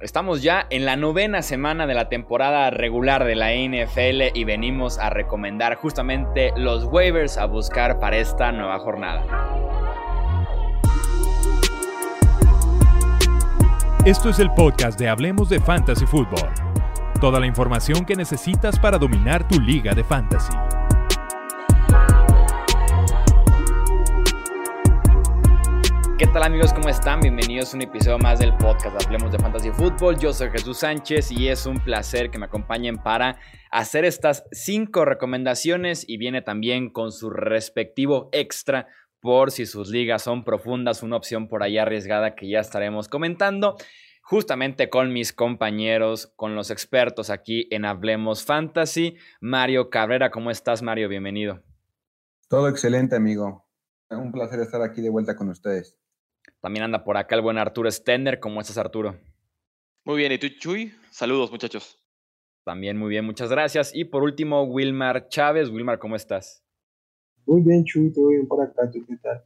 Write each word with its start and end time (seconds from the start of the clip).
Estamos 0.00 0.42
ya 0.42 0.66
en 0.70 0.84
la 0.84 0.96
novena 0.96 1.40
semana 1.40 1.86
de 1.86 1.94
la 1.94 2.08
temporada 2.08 2.68
regular 2.70 3.24
de 3.24 3.36
la 3.36 3.52
NFL 3.52 4.36
y 4.36 4.42
venimos 4.44 4.98
a 4.98 5.08
recomendar 5.08 5.76
justamente 5.76 6.52
los 6.56 6.84
waivers 6.84 7.38
a 7.38 7.46
buscar 7.46 8.00
para 8.00 8.16
esta 8.16 8.50
nueva 8.50 8.80
jornada. 8.80 9.22
Esto 14.04 14.28
es 14.28 14.38
el 14.40 14.50
podcast 14.50 14.98
de 14.98 15.08
Hablemos 15.08 15.48
de 15.48 15.60
Fantasy 15.60 16.06
Football. 16.06 16.50
Toda 17.20 17.38
la 17.38 17.46
información 17.46 18.04
que 18.04 18.16
necesitas 18.16 18.78
para 18.78 18.98
dominar 18.98 19.46
tu 19.46 19.60
liga 19.60 19.94
de 19.94 20.02
fantasy. 20.02 20.52
¿Qué 26.16 26.28
tal 26.28 26.44
amigos? 26.44 26.72
¿Cómo 26.72 26.88
están? 26.88 27.18
Bienvenidos 27.18 27.72
a 27.72 27.76
un 27.76 27.82
episodio 27.82 28.18
más 28.18 28.38
del 28.38 28.56
podcast 28.56 29.04
Hablemos 29.04 29.32
de 29.32 29.38
Fantasy 29.40 29.72
Football. 29.72 30.16
Yo 30.16 30.32
soy 30.32 30.48
Jesús 30.50 30.78
Sánchez 30.78 31.32
y 31.32 31.48
es 31.48 31.66
un 31.66 31.80
placer 31.80 32.30
que 32.30 32.38
me 32.38 32.46
acompañen 32.46 32.98
para 32.98 33.40
hacer 33.72 34.04
estas 34.04 34.44
cinco 34.52 35.04
recomendaciones 35.04 36.08
y 36.08 36.16
viene 36.16 36.40
también 36.40 36.92
con 36.92 37.10
su 37.10 37.30
respectivo 37.30 38.28
extra 38.30 38.86
por 39.18 39.50
si 39.50 39.66
sus 39.66 39.88
ligas 39.88 40.22
son 40.22 40.44
profundas, 40.44 41.02
una 41.02 41.16
opción 41.16 41.48
por 41.48 41.64
ahí 41.64 41.78
arriesgada 41.78 42.36
que 42.36 42.48
ya 42.48 42.60
estaremos 42.60 43.08
comentando 43.08 43.74
justamente 44.22 44.88
con 44.90 45.12
mis 45.12 45.32
compañeros, 45.32 46.32
con 46.36 46.54
los 46.54 46.70
expertos 46.70 47.28
aquí 47.28 47.66
en 47.72 47.84
Hablemos 47.84 48.44
Fantasy. 48.44 49.16
Mario 49.40 49.90
Cabrera, 49.90 50.30
¿cómo 50.30 50.52
estás 50.52 50.80
Mario? 50.80 51.08
Bienvenido. 51.08 51.60
Todo 52.48 52.68
excelente 52.68 53.16
amigo. 53.16 53.66
Un 54.10 54.30
placer 54.30 54.60
estar 54.60 54.80
aquí 54.80 55.02
de 55.02 55.10
vuelta 55.10 55.34
con 55.34 55.48
ustedes. 55.48 55.98
También 56.64 56.84
anda 56.84 57.04
por 57.04 57.18
acá 57.18 57.34
el 57.34 57.42
buen 57.42 57.58
Arturo 57.58 57.90
Stender. 57.90 58.40
¿Cómo 58.40 58.58
estás, 58.58 58.78
Arturo? 58.78 59.16
Muy 60.06 60.16
bien, 60.16 60.32
¿y 60.32 60.38
tú, 60.38 60.48
Chuy? 60.48 60.94
Saludos, 61.10 61.50
muchachos. 61.50 62.00
También 62.64 62.96
muy 62.96 63.10
bien, 63.10 63.26
muchas 63.26 63.50
gracias. 63.50 63.94
Y 63.94 64.06
por 64.06 64.22
último, 64.22 64.62
Wilmar 64.62 65.28
Chávez. 65.28 65.68
Wilmar, 65.68 65.98
¿cómo 65.98 66.16
estás? 66.16 66.64
Muy 67.44 67.60
bien, 67.60 67.84
Chuy, 67.84 68.10
todo 68.14 68.28
bien 68.28 68.48
por 68.48 68.64
acá. 68.64 68.90
¿Tú 68.90 69.04
qué 69.06 69.14
tal? 69.18 69.44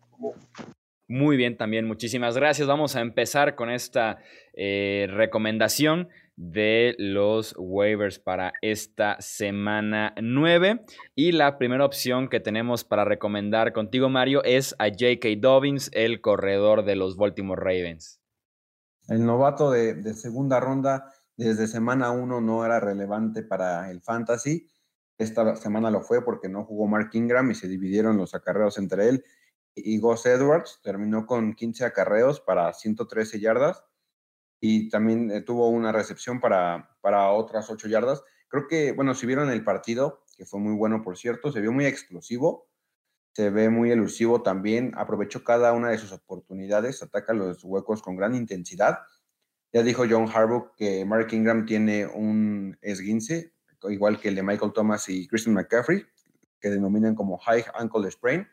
Muy 1.09 1.37
bien, 1.37 1.56
también, 1.56 1.89
muchísimas 1.89 2.37
gracias. 2.37 2.69
Vamos 2.69 2.95
a 2.95 3.01
empezar 3.01 3.56
con 3.56 3.69
esta 3.69 4.23
eh, 4.53 5.09
recomendación 5.11 6.11
de 6.39 6.94
los 6.98 7.53
waivers 7.58 8.20
para 8.20 8.53
esta 8.62 9.17
semana 9.20 10.14
9. 10.22 10.84
Y 11.17 11.33
la 11.33 11.58
primera 11.58 11.84
opción 11.84 12.28
que 12.28 12.39
tenemos 12.39 12.84
para 12.84 13.05
recomendar 13.05 13.72
contigo, 13.72 14.08
Mario, 14.08 14.44
es 14.44 14.75
a 14.78 14.86
J.K. 14.86 15.28
Dobbins, 15.41 15.91
el 15.92 16.20
corredor 16.20 16.84
de 16.84 16.94
los 16.94 17.16
Baltimore 17.16 17.61
Ravens. 17.61 18.20
El 19.09 19.27
novato 19.27 19.72
de, 19.72 20.14
segunda 20.14 20.61
ronda 20.61 21.12
desde 21.36 21.66
semana 21.66 22.12
1 22.12 22.41
no 22.41 22.64
era 22.64 22.78
relevante 22.78 23.42
para 23.42 23.91
el 23.91 24.00
fantasy. 24.00 24.69
Esta 25.19 25.56
semana 25.56 25.91
lo 25.91 26.03
fue 26.03 26.25
porque 26.25 26.48
no 26.48 26.64
jugó 26.64 26.86
Mark 26.86 27.11
Ingram 27.14 27.50
y 27.50 27.56
se 27.56 27.66
dividieron 27.66 28.16
los 28.16 28.36
acarreos 28.36 28.78
entre 28.78 29.09
él 29.09 29.25
y 29.75 29.98
Gus 29.98 30.25
Edwards. 30.27 30.78
Terminó 30.84 31.27
con 31.27 31.55
15 31.55 31.84
acarreos 31.84 32.41
para 32.41 32.72
113 32.72 33.41
yardas 33.41 33.83
y 34.61 34.89
también 34.89 35.31
eh, 35.31 35.41
tuvo 35.41 35.69
una 35.69 35.92
recepción 35.92 36.41
para, 36.41 36.97
para 37.01 37.31
otras 37.31 37.70
ocho 37.70 37.89
yardas. 37.89 38.23
Creo 38.48 38.67
que, 38.67 38.92
bueno, 38.92 39.15
si 39.15 39.27
vieron 39.27 39.50
el 39.50 39.62
partido, 39.62 40.25
que 40.37 40.47
fue 40.47 40.61
muy 40.61 40.75
bueno, 40.75 41.03
por 41.03 41.17
cierto, 41.17 41.53
se 41.53 41.61
vio 41.61 41.73
muy 41.73 41.87
explosivo, 41.87 42.69
se 43.34 43.50
ve 43.50 43.69
muy 43.69 43.92
elusivo 43.92 44.42
también, 44.42 44.92
aprovechó 44.97 45.45
cada 45.45 45.73
una 45.73 45.91
de 45.91 45.98
sus 45.98 46.12
oportunidades, 46.12 47.03
ataca 47.03 47.33
los 47.33 47.62
huecos 47.62 48.03
con 48.03 48.17
gran 48.17 48.34
intensidad. 48.34 48.98
Ya 49.73 49.83
dijo 49.83 50.05
John 50.09 50.28
Harbaugh 50.28 50.75
que 50.77 51.05
Mark 51.05 51.28
Ingram 51.33 51.67
tiene 51.67 52.06
un 52.06 52.77
esguince, 52.81 53.53
igual 53.84 54.19
que 54.19 54.28
el 54.28 54.34
de 54.34 54.43
Michael 54.43 54.72
Thomas 54.72 55.09
y 55.09 55.28
Christian 55.28 55.55
McCaffrey, 55.55 56.05
que 56.59 56.70
denominan 56.70 57.15
como 57.15 57.39
high 57.39 57.65
ankle 57.75 58.10
sprain. 58.10 58.49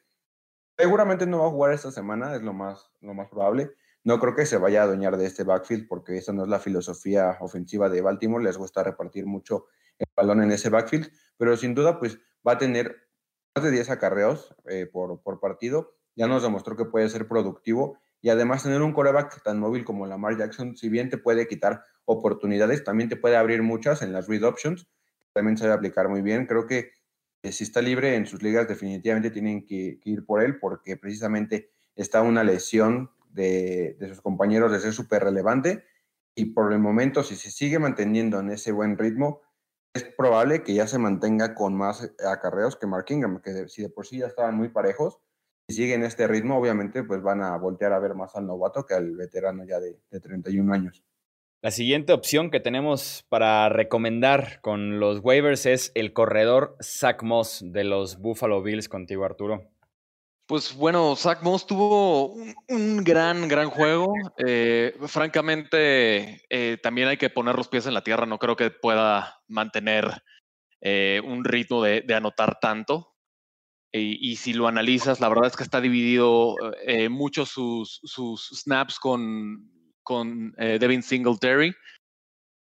Seguramente 0.78 1.26
no 1.26 1.40
va 1.40 1.48
a 1.48 1.52
jugar 1.52 1.74
esta 1.74 1.90
semana, 1.90 2.36
es 2.36 2.42
lo 2.42 2.54
más, 2.54 2.92
lo 3.00 3.14
más 3.14 3.30
probable 3.30 3.72
no 4.06 4.20
creo 4.20 4.36
que 4.36 4.46
se 4.46 4.58
vaya 4.58 4.82
a 4.82 4.84
adueñar 4.84 5.18
de 5.18 5.26
este 5.26 5.44
backfield 5.44 5.88
porque 5.88 6.18
esa 6.18 6.32
no 6.32 6.44
es 6.44 6.50
la 6.50 6.60
filosofía 6.60 7.38
ofensiva 7.42 7.90
de 7.90 8.02
Baltimore. 8.02 8.44
Les 8.44 8.56
gusta 8.56 8.84
repartir 8.84 9.26
mucho 9.26 9.66
el 9.98 10.06
balón 10.16 10.44
en 10.44 10.52
ese 10.52 10.70
backfield, 10.70 11.12
pero 11.38 11.58
sin 11.58 11.74
duda 11.74 12.00
pues 12.00 12.20
va 12.48 12.54
a 12.54 12.58
tener 12.60 12.96
más 13.56 13.66
de 13.66 13.72
10 13.72 13.90
acarreos 13.90 14.56
eh, 14.70 14.86
por, 14.86 15.24
por 15.24 15.40
partido. 15.40 15.96
Ya 16.16 16.28
nos 16.28 16.44
demostró 16.44 16.76
que 16.76 16.86
puede 16.86 17.10
ser 17.10 17.28
productivo 17.28 17.98
y 18.22 18.30
además 18.30 18.62
tener 18.62 18.84
un 18.84 18.94
coreback 18.94 19.42
tan 19.42 19.60
móvil 19.60 19.84
como 19.84 20.06
Lamar 20.06 20.38
Jackson, 20.38 20.78
si 20.78 20.88
bien 20.88 21.10
te 21.10 21.18
puede 21.18 21.48
quitar 21.48 21.84
oportunidades, 22.06 22.84
también 22.84 23.10
te 23.10 23.18
puede 23.18 23.38
abrir 23.38 23.64
muchas 23.64 24.04
en 24.04 24.14
las 24.14 24.28
read 24.28 24.44
options. 24.44 24.88
También 25.34 25.58
se 25.58 25.64
debe 25.64 25.76
aplicar 25.78 26.10
muy 26.10 26.22
bien. 26.22 26.46
Creo 26.46 26.68
que 26.68 26.92
eh, 27.42 27.52
si 27.52 27.64
está 27.64 27.82
libre 27.82 28.14
en 28.16 28.28
sus 28.28 28.44
ligas, 28.44 28.68
definitivamente 28.68 29.32
tienen 29.32 29.66
que, 29.66 30.00
que 30.00 30.12
ir 30.12 30.28
por 30.28 30.44
él 30.44 30.60
porque 30.60 30.96
precisamente 30.96 31.72
está 31.96 32.22
una 32.22 32.44
lesión 32.44 33.10
de, 33.36 33.98
sus 34.08 34.22
compañeros 34.22 34.72
de 34.72 34.80
ser 34.80 34.94
súper 34.94 35.24
relevante 35.24 35.84
y 36.36 36.46
por 36.46 36.74
el 36.74 36.80
momento, 36.80 37.24
si 37.24 37.36
se 37.36 37.52
sigue 37.52 37.80
manteniendo 37.80 38.40
en 38.40 38.52
ese 38.52 38.72
buen 38.72 38.98
ritmo, 38.98 39.42
es 39.94 40.04
probable 40.04 40.64
que 40.64 40.74
ya 40.74 40.88
se 40.88 40.98
mantenga 40.98 41.56
con 41.56 41.76
más 41.76 42.12
acarreos 42.30 42.76
que 42.76 42.88
Mark 42.88 43.06
Ingram, 43.10 43.42
que 43.42 43.70
si 43.70 43.82
de 43.82 43.90
por 43.90 44.06
sí 44.06 44.18
ya 44.20 44.28
estaban 44.28 44.56
muy 44.56 44.70
parejos, 44.70 45.20
si 45.68 45.76
siguen 45.76 46.04
este 46.04 46.28
ritmo, 46.28 46.58
obviamente, 46.58 47.04
pues 47.04 47.22
van 47.22 47.42
a 47.42 47.58
voltear 47.58 47.94
a 47.94 48.00
ver 48.00 48.14
más 48.14 48.36
al 48.36 48.46
novato 48.46 48.86
que 48.86 48.94
al 48.94 49.16
veterano 49.16 49.64
ya 49.66 49.80
de, 49.80 49.98
de 50.12 50.20
31 50.20 50.74
años. 50.74 51.04
La 51.62 51.72
siguiente 51.72 52.14
opción 52.14 52.52
que 52.52 52.60
tenemos 52.60 53.26
para 53.30 53.70
recomendar 53.70 54.60
con 54.62 55.00
los 55.00 55.22
waivers 55.24 55.66
es 55.66 55.92
el 55.96 56.14
corredor 56.14 56.76
Zach 56.84 57.24
Moss 57.24 57.64
de 57.66 57.86
los 57.86 58.20
Buffalo 58.20 58.62
Bills 58.62 58.90
contigo, 58.90 59.26
Arturo. 59.26 59.72
Pues 60.48 60.76
bueno, 60.76 61.16
Zach 61.16 61.42
Moss 61.42 61.66
tuvo 61.66 62.36
un, 62.68 63.04
gran, 63.04 63.48
gran 63.48 63.72
juego. 63.72 64.14
Eh, 64.46 64.96
francamente, 65.08 66.46
eh, 66.50 66.78
también 66.84 67.08
hay 67.08 67.18
que 67.18 67.32
poner 67.32 67.56
los 67.56 67.68
pies 67.68 67.88
en 67.88 67.96
la 67.96 68.04
tierra. 68.04 68.28
No 68.28 68.38
creo 68.38 68.56
que 68.56 68.70
pueda 68.70 69.42
mantener 69.48 70.22
eh, 70.82 71.20
un 71.26 71.44
ritmo 71.46 71.82
de, 71.82 72.06
anotar 72.14 72.60
tanto. 72.60 73.12
Y, 73.92 74.36
si 74.36 74.52
lo 74.52 74.68
analizas, 74.68 75.22
la 75.22 75.30
verdad 75.30 75.48
es 75.48 75.56
que 75.56 75.64
está 75.64 75.80
dividido 75.80 76.56
mucho 77.10 77.46
sus, 77.46 78.02
sus, 78.04 78.50
snaps 78.50 79.00
con, 79.00 79.72
con 80.04 80.52
Devin 80.58 81.02
Singletary. 81.02 81.74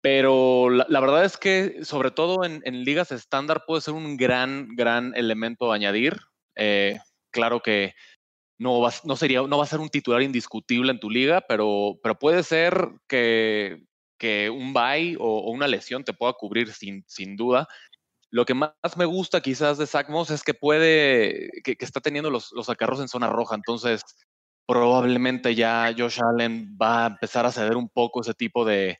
Pero 0.01 0.69
la, 0.69 0.99
verdad 1.01 1.25
es 1.25 1.35
que, 1.35 1.83
sobre 1.83 2.11
todo 2.11 2.45
en, 2.45 2.61
en 2.63 2.85
ligas 2.85 3.11
estándar, 3.11 3.65
puede 3.67 3.81
ser 3.81 3.93
un 3.93 4.15
gran, 4.15 4.69
gran 4.77 5.13
elemento 5.17 5.69
a 5.69 5.75
añadir 5.75 6.17
claro 7.37 7.61
que 7.61 7.93
no 8.57 8.81
va, 8.81 8.91
no, 9.03 9.15
sería, 9.15 9.43
no 9.43 9.57
va 9.59 9.63
a 9.63 9.67
ser 9.67 9.79
un 9.79 9.89
titular 9.89 10.23
indiscutible 10.23 10.91
en 10.91 10.99
tu 10.99 11.11
liga, 11.11 11.41
pero, 11.41 11.99
pero 12.01 12.17
puede 12.17 12.41
ser 12.41 12.89
que, 13.07 13.85
que 14.17 14.49
un 14.49 14.73
bye 14.73 15.15
o, 15.19 15.51
una 15.51 15.67
lesión 15.67 16.03
te 16.03 16.13
pueda 16.13 16.33
cubrir 16.33 16.73
sin, 16.73 17.03
sin 17.07 17.37
duda. 17.37 17.67
Lo 18.31 18.43
que 18.45 18.55
más 18.55 18.73
me 18.97 19.05
gusta 19.05 19.41
quizás 19.41 19.77
de 19.77 19.85
Zach 19.85 20.07
es 20.31 20.43
que 20.43 20.55
puede, 20.55 21.49
que, 21.63 21.77
está 21.79 22.01
teniendo 22.01 22.31
los, 22.31 22.51
los 22.53 22.69
acarros 22.69 22.99
en 23.01 23.07
zona 23.07 23.29
roja, 23.29 23.53
entonces 23.53 24.01
probablemente 24.65 25.53
ya 25.53 25.93
Josh 25.95 26.19
Allen 26.21 26.75
va 26.81 27.03
a 27.03 27.07
empezar 27.07 27.45
a 27.45 27.51
ceder 27.51 27.77
un 27.77 27.87
poco 27.87 28.21
ese 28.21 28.33
tipo 28.33 28.65
de, 28.65 28.99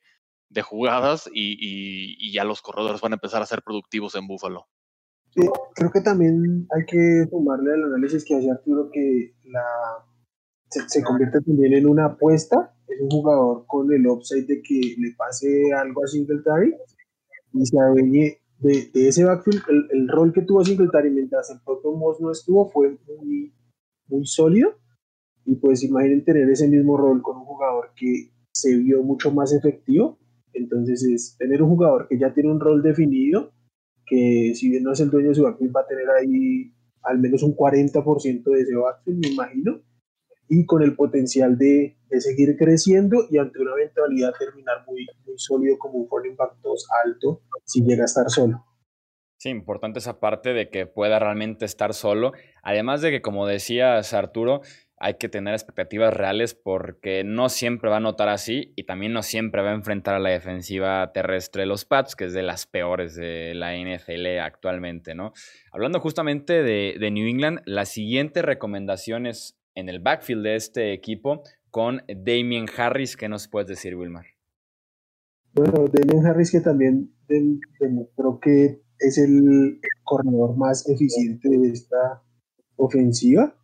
de 0.49 0.61
jugadas 0.61 1.27
y, 1.33 1.57
y, 1.59 2.31
ya 2.31 2.43
los 2.43 2.61
corredores 2.61 3.01
van 3.01 3.13
a 3.13 3.15
empezar 3.15 3.41
a 3.41 3.47
ser 3.47 3.63
productivos 3.63 4.13
en 4.13 4.27
Buffalo 4.27 4.67
creo 5.75 5.91
que 5.91 6.01
también 6.01 6.67
hay 6.75 6.85
que 6.85 7.27
tomarle 7.29 7.73
al 7.73 7.83
análisis 7.85 8.25
que 8.25 8.35
hace 8.35 8.49
Arturo 8.49 8.89
que 8.91 9.35
la, 9.45 9.63
se, 10.69 11.03
convierte 11.03 11.41
también 11.41 11.73
en 11.73 11.87
una 11.87 12.05
apuesta. 12.05 12.73
Es 12.87 13.01
un 13.01 13.09
jugador 13.09 13.65
con 13.67 13.91
el 13.91 14.07
upside 14.07 14.47
de 14.47 14.61
que 14.61 14.95
le 14.97 15.13
pase 15.17 15.73
algo 15.73 16.03
a 16.03 16.07
Singletary 16.07 16.73
y 17.53 17.65
se 17.65 17.79
adueñe 17.79 18.41
de, 18.59 18.89
ese 18.93 19.23
backfield. 19.23 19.61
El, 19.91 20.07
rol 20.07 20.33
que 20.33 20.41
tuvo 20.41 20.63
Singletary 20.63 21.11
mientras 21.11 21.49
el 21.51 21.59
propio 21.63 21.91
Moss 21.93 22.19
no 22.19 22.31
estuvo 22.31 22.69
fue 22.69 22.97
muy, 23.07 23.53
muy 24.07 24.25
sólido. 24.25 24.75
Y 25.45 25.55
pues 25.55 25.83
imaginen 25.83 26.25
tener 26.25 26.49
ese 26.49 26.67
mismo 26.67 26.97
rol 26.97 27.21
con 27.21 27.37
un 27.37 27.45
jugador 27.45 27.91
que 27.95 28.31
se 28.53 28.75
vio 28.77 29.03
mucho 29.03 29.31
más 29.31 29.53
efectivo. 29.53 30.17
Entonces 30.53 31.03
es 31.03 31.37
tener 31.37 31.61
un 31.61 31.69
jugador 31.69 32.07
que 32.07 32.17
ya 32.17 32.33
tiene 32.33 32.51
un 32.51 32.59
rol 32.59 32.81
definido 32.81 33.51
que 34.07 34.53
si 34.55 34.69
bien 34.69 34.83
no 34.83 34.93
es 34.93 34.99
el 35.01 35.09
dueño 35.09 35.29
de 35.29 35.35
su 35.35 35.43
backfield, 35.43 35.75
va 35.75 35.81
a 35.81 35.87
tener 35.87 36.09
ahí 36.09 36.71
al 37.03 37.19
menos 37.19 37.43
un 37.43 37.55
40% 37.55 38.43
de 38.43 38.61
ese 38.61 38.75
backfield, 38.75 39.19
me 39.19 39.27
imagino, 39.29 39.81
y 40.49 40.65
con 40.65 40.81
el 40.81 40.95
potencial 40.95 41.57
de, 41.57 41.97
de, 42.09 42.21
seguir 42.21 42.55
creciendo 42.57 43.25
y 43.29 43.37
ante 43.37 43.59
una 43.59 43.73
eventualidad 43.73 44.33
terminar 44.39 44.85
muy, 44.87 45.05
muy 45.25 45.37
sólido 45.37 45.77
como 45.77 45.99
un 45.99 46.07
running 46.09 46.37
back 46.37 46.55
2 46.63 46.87
alto 47.05 47.41
si 47.65 47.81
llega 47.83 48.03
a 48.03 48.05
estar 48.05 48.29
solo. 48.29 48.63
Sí, 49.39 49.49
importante 49.49 49.99
esa 49.99 50.19
parte 50.19 50.53
de 50.53 50.69
que 50.69 50.87
pueda 50.87 51.19
realmente 51.19 51.65
estar 51.65 51.93
solo. 51.93 52.31
Además 52.63 53.01
de 53.01 53.11
que, 53.11 53.21
como 53.21 53.45
decías 53.45 54.13
Arturo, 54.13 54.61
hay 54.99 55.15
que 55.15 55.29
tener 55.29 55.53
expectativas 55.53 56.13
reales 56.13 56.55
porque 56.55 57.23
no 57.23 57.49
siempre 57.49 57.89
va 57.89 57.97
a 57.97 58.01
notar 58.01 58.29
así 58.29 58.73
y 58.75 58.83
también 58.83 59.13
no 59.13 59.21
siempre 59.21 59.61
va 59.61 59.69
a 59.69 59.75
enfrentar 59.75 60.15
a 60.15 60.19
la 60.19 60.31
defensiva 60.31 61.11
terrestre 61.13 61.61
de 61.61 61.67
los 61.67 61.85
Pats, 61.85 62.15
que 62.15 62.25
es 62.25 62.33
de 62.33 62.41
las 62.41 62.65
peores 62.65 63.15
de 63.15 63.53
la 63.53 63.75
NFL 63.75 64.39
actualmente, 64.41 65.13
¿no? 65.13 65.33
Hablando 65.71 65.99
justamente 65.99 66.63
de, 66.63 67.11
New 67.11 67.27
England, 67.27 67.61
las 67.65 67.89
siguientes 67.89 68.43
recomendaciones 68.43 69.55
en 69.75 69.87
el 69.87 69.99
backfield 69.99 70.43
de 70.43 70.55
este 70.55 70.93
equipo 70.93 71.43
con 71.69 72.01
Damien 72.07 72.65
Harris, 72.75 73.15
¿qué 73.15 73.29
nos 73.29 73.47
puedes 73.47 73.67
decir, 73.67 73.95
Wilmar? 73.95 74.25
Bueno, 75.53 75.85
Damien 75.91 76.25
Harris 76.25 76.51
que 76.51 76.61
también 76.61 77.13
demostró 77.79 78.39
que 78.39 78.81
es 78.99 79.17
el 79.19 79.79
corredor 80.03 80.57
más 80.57 80.89
eficiente 80.89 81.49
de 81.49 81.69
esta 81.69 82.23
ofensiva 82.77 83.55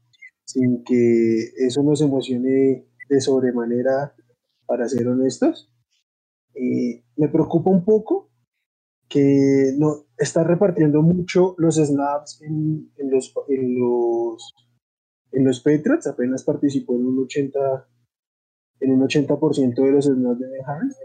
sin 0.46 0.84
que 0.84 1.52
eso 1.58 1.84
nos 1.84 2.02
emocione 2.02 2.86
de 3.10 3.22
sobremanera, 3.22 4.14
para 4.66 4.88
ser 4.88 5.08
honestos. 5.08 5.72
Eh, 6.56 7.04
me 7.16 7.28
preocupa 7.30 7.70
un 7.70 7.84
poco 7.84 8.30
que 9.08 9.74
no 9.78 10.06
está 10.18 10.44
repartiendo 10.44 11.02
mucho 11.02 11.56
los 11.58 11.76
snaps 11.76 12.42
en, 12.42 12.90
los, 12.98 13.34
en, 13.48 13.80
los, 13.80 14.54
en 15.32 15.46
los 15.46 15.60
Patriots, 15.60 16.08
apenas 16.08 16.44
participó 16.44 16.96
en 16.96 17.06
un 17.06 17.24
80 17.24 17.90
en 18.80 18.92
un 18.92 19.02
80% 19.08 19.76
de 19.76 19.92
los 19.92 20.06
snaps 20.06 20.40
de 20.40 20.64
Harris, 20.66 20.98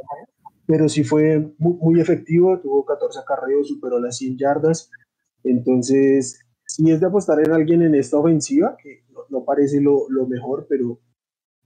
pero 0.66 0.88
sí 0.88 1.04
fue 1.04 1.54
muy, 1.58 1.74
muy, 1.80 2.00
efectivo, 2.00 2.58
tuvo 2.60 2.84
14 2.84 3.20
acarreos, 3.20 3.68
superó 3.68 4.00
las 4.00 4.16
100 4.16 4.36
yardas, 4.36 4.90
entonces 5.44 6.40
si 6.66 6.90
es 6.90 7.00
de 7.00 7.06
apostar 7.06 7.40
en 7.40 7.52
alguien 7.52 7.82
en 7.82 7.94
esta 7.94 8.18
ofensiva, 8.18 8.76
que 8.82 9.04
no 9.30 9.44
parece 9.44 9.80
lo, 9.80 10.08
mejor, 10.28 10.66
pero 10.68 11.00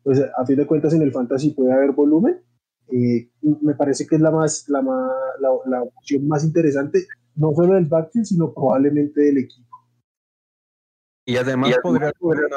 pues, 0.03 0.21
a 0.21 0.45
fin 0.47 0.57
de 0.57 0.67
cuentas 0.67 0.95
en 0.95 1.03
el 1.03 1.13
fantasy 1.13 1.51
puede 1.51 1.73
haber 1.73 1.93
volumen. 1.93 2.43
Eh, 2.89 3.31
me 3.63 3.75
parece 3.75 4.07
que 4.07 4.17
es 4.17 4.21
la, 4.21 4.31
más, 4.31 4.69
la, 4.69 4.83
la, 5.67 5.83
opción 5.83 6.27
más 6.29 6.45
interesante, 6.45 7.07
no 7.37 7.53
solo 7.55 7.75
del 7.75 7.87
backfield, 7.87 8.27
sino 8.27 8.53
probablemente 8.53 9.21
del 9.21 9.39
equipo. 9.39 9.69
Y 11.25 11.37
además, 11.37 11.75
podría 11.83 12.09
ser 12.09 12.49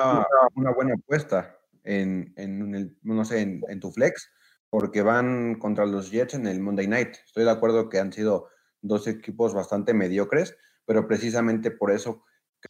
una, 0.56 0.72
buena 0.72 0.96
apuesta 0.96 1.56
en, 1.84 2.34
en, 2.36 2.98
no 3.04 3.26
sé, 3.26 3.42
en, 3.42 3.62
en, 3.70 3.80
tu 3.80 3.92
flex, 3.92 4.30
porque 4.70 5.04
van 5.04 5.56
contra 5.60 5.86
los 5.86 6.12
Jets 6.12 6.34
en 6.34 6.48
el 6.48 6.60
Monday 6.60 6.88
Night. 6.88 7.16
Estoy 7.26 7.44
de 7.46 7.52
acuerdo 7.52 7.90
que 7.90 8.00
han 8.00 8.12
sido 8.12 8.48
dos 8.82 9.08
equipos 9.08 9.54
bastante 9.54 9.94
mediocres, 9.94 10.58
pero 10.86 11.08
precisamente 11.08 11.72
por 11.72 11.92
eso 11.92 12.24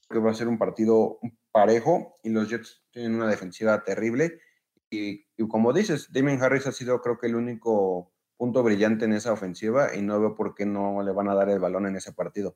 que 0.10 0.19
va 0.19 0.31
a 0.31 0.36
ser 0.36 0.48
un 0.48 0.57
partido 0.57 1.19
parejo 1.52 2.16
y 2.24 2.30
los 2.30 2.50
Jets 2.50 2.84
tienen 2.92 3.16
una 3.16 3.28
defensiva 3.28 3.84
terrible. 3.84 4.40
Y, 4.90 5.25
como 5.48 5.74
dices, 5.74 6.12
Damien 6.12 6.42
Harris 6.42 6.68
ha 6.68 6.72
sido 6.72 7.02
creo 7.02 7.18
que 7.18 7.28
el 7.28 7.36
único 7.36 8.13
punto 8.38 8.63
brillante 8.63 9.06
en 9.06 9.13
esa 9.13 9.34
ofensiva 9.34 9.96
y 9.96 10.02
no 10.02 10.19
veo 10.19 10.36
por 10.36 10.56
qué 10.56 10.66
no 10.66 11.02
le 11.04 11.12
van 11.12 11.30
a 11.30 11.36
dar 11.36 11.50
el 11.50 11.60
balón 11.60 11.88
en 11.88 11.96
ese 11.96 12.13
partido. 12.13 12.56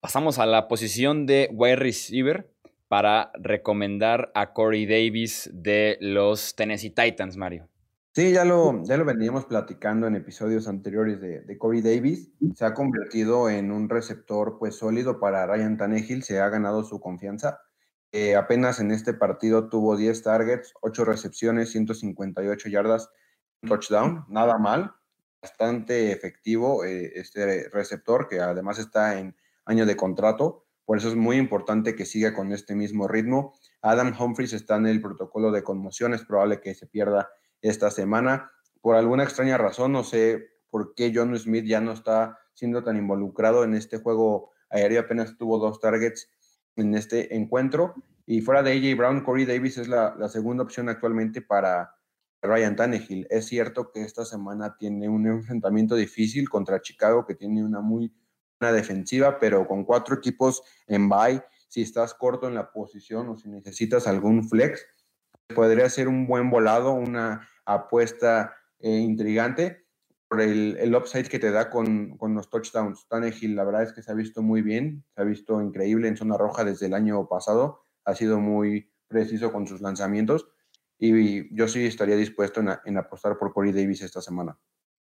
Pasamos 0.00 0.38
a 0.38 0.46
la 0.46 0.68
posición 0.68 1.26
de 1.26 1.48
wide 1.52 1.76
receiver 1.76 2.50
para 2.88 3.32
recomendar 3.34 4.30
a 4.34 4.52
Corey 4.52 4.86
Davis 4.86 5.50
de 5.52 5.96
los 6.00 6.54
Tennessee 6.54 6.90
Titans, 6.90 7.36
Mario. 7.36 7.68
Sí, 8.14 8.30
ya 8.30 8.44
lo, 8.44 8.84
ya 8.84 8.96
lo 8.96 9.04
veníamos 9.04 9.44
platicando 9.44 10.06
en 10.06 10.14
episodios 10.14 10.68
anteriores 10.68 11.20
de, 11.20 11.40
de, 11.40 11.58
Corey 11.58 11.82
Davis. 11.82 12.30
Se 12.54 12.64
ha 12.64 12.72
convertido 12.72 13.50
en 13.50 13.72
un 13.72 13.88
receptor 13.88 14.56
pues 14.60 14.76
sólido 14.76 15.18
para 15.18 15.44
Ryan 15.48 15.76
Tannehill, 15.76 16.22
se 16.22 16.38
ha 16.38 16.48
ganado 16.48 16.84
su 16.84 17.00
confianza. 17.00 17.58
Eh, 18.12 18.36
apenas 18.36 18.78
en 18.78 18.92
este 18.92 19.14
partido 19.14 19.68
tuvo 19.68 19.96
10 19.96 20.22
targets, 20.22 20.72
8 20.82 21.04
recepciones, 21.04 21.72
158 21.72 22.68
yardas, 22.68 23.10
touchdown, 23.66 24.24
nada 24.28 24.58
mal, 24.58 24.94
bastante 25.42 26.12
efectivo 26.12 26.84
eh, 26.84 27.10
este 27.16 27.68
receptor 27.70 28.28
que 28.28 28.38
además 28.38 28.78
está 28.78 29.18
en 29.18 29.34
año 29.64 29.86
de 29.86 29.96
contrato, 29.96 30.64
por 30.84 30.98
eso 30.98 31.08
es 31.08 31.16
muy 31.16 31.36
importante 31.36 31.96
que 31.96 32.06
siga 32.06 32.32
con 32.32 32.52
este 32.52 32.76
mismo 32.76 33.08
ritmo. 33.08 33.54
Adam 33.82 34.14
Humphries 34.16 34.52
está 34.52 34.76
en 34.76 34.86
el 34.86 35.00
protocolo 35.00 35.50
de 35.50 35.64
conmoción, 35.64 36.14
es 36.14 36.24
probable 36.24 36.60
que 36.60 36.74
se 36.76 36.86
pierda 36.86 37.28
esta 37.64 37.90
semana. 37.90 38.52
Por 38.80 38.94
alguna 38.94 39.24
extraña 39.24 39.56
razón, 39.56 39.92
no 39.92 40.04
sé 40.04 40.50
por 40.70 40.94
qué 40.94 41.12
John 41.14 41.36
Smith 41.38 41.64
ya 41.64 41.80
no 41.80 41.92
está 41.92 42.38
siendo 42.52 42.84
tan 42.84 42.96
involucrado 42.96 43.64
en 43.64 43.74
este 43.74 43.98
juego 43.98 44.50
aéreo, 44.70 45.00
apenas 45.00 45.36
tuvo 45.36 45.58
dos 45.58 45.80
targets 45.80 46.28
en 46.76 46.94
este 46.94 47.34
encuentro. 47.34 47.94
Y 48.26 48.42
fuera 48.42 48.62
de 48.62 48.72
AJ 48.72 48.96
Brown, 48.98 49.24
Corey 49.24 49.46
Davis 49.46 49.78
es 49.78 49.88
la, 49.88 50.16
segunda 50.28 50.62
opción 50.62 50.88
actualmente 50.88 51.40
para 51.40 51.94
Ryan 52.42 52.76
Tannehill. 52.76 53.26
Es 53.30 53.46
cierto 53.46 53.90
que 53.92 54.02
esta 54.02 54.24
semana 54.24 54.76
tiene 54.76 55.08
un 55.08 55.26
enfrentamiento 55.26 55.94
difícil 55.94 56.48
contra 56.48 56.82
Chicago, 56.82 57.24
que 57.26 57.34
tiene 57.34 57.64
una 57.64 57.80
muy 57.80 58.14
buena 58.60 58.74
defensiva, 58.74 59.38
pero 59.38 59.66
con 59.66 59.84
cuatro 59.84 60.16
equipos 60.16 60.62
en 60.86 61.08
bye, 61.08 61.42
si 61.68 61.82
estás 61.82 62.14
corto 62.14 62.46
en 62.46 62.54
la 62.54 62.72
posición 62.72 63.28
o 63.28 63.36
si 63.36 63.48
necesitas 63.48 64.06
algún 64.06 64.48
flex, 64.48 64.86
podría 65.54 65.88
ser 65.88 66.08
un 66.08 66.26
buen 66.26 66.50
volado, 66.50 66.92
una 66.92 67.48
apuesta 67.64 68.56
eh, 68.78 68.98
intrigante 68.98 69.84
por 70.28 70.40
el, 70.40 70.76
el, 70.78 70.94
upside 70.94 71.28
que 71.28 71.38
te 71.38 71.50
da 71.50 71.70
con, 71.70 72.16
con 72.16 72.34
los 72.34 72.50
touchdowns. 72.50 73.06
Tannehill, 73.08 73.54
la 73.54 73.64
verdad 73.64 73.82
es 73.82 73.92
que 73.92 74.02
se 74.02 74.10
ha 74.10 74.14
visto 74.14 74.42
muy 74.42 74.62
bien, 74.62 75.04
se 75.14 75.22
ha 75.22 75.24
visto 75.24 75.60
increíble 75.60 76.08
en 76.08 76.16
zona 76.16 76.36
roja 76.36 76.64
desde 76.64 76.86
el 76.86 76.94
año 76.94 77.28
pasado, 77.28 77.84
ha 78.04 78.14
sido 78.14 78.40
muy 78.40 78.92
preciso 79.08 79.52
con 79.52 79.66
sus 79.66 79.80
lanzamientos 79.80 80.48
y 80.98 81.54
yo 81.54 81.68
sí 81.68 81.84
estaría 81.86 82.16
dispuesto 82.16 82.60
en, 82.60 82.70
en 82.84 82.96
apostar 82.96 83.36
por 83.38 83.52
Corey 83.52 83.72
Davis 83.72 84.02
esta 84.02 84.20
semana. 84.20 84.58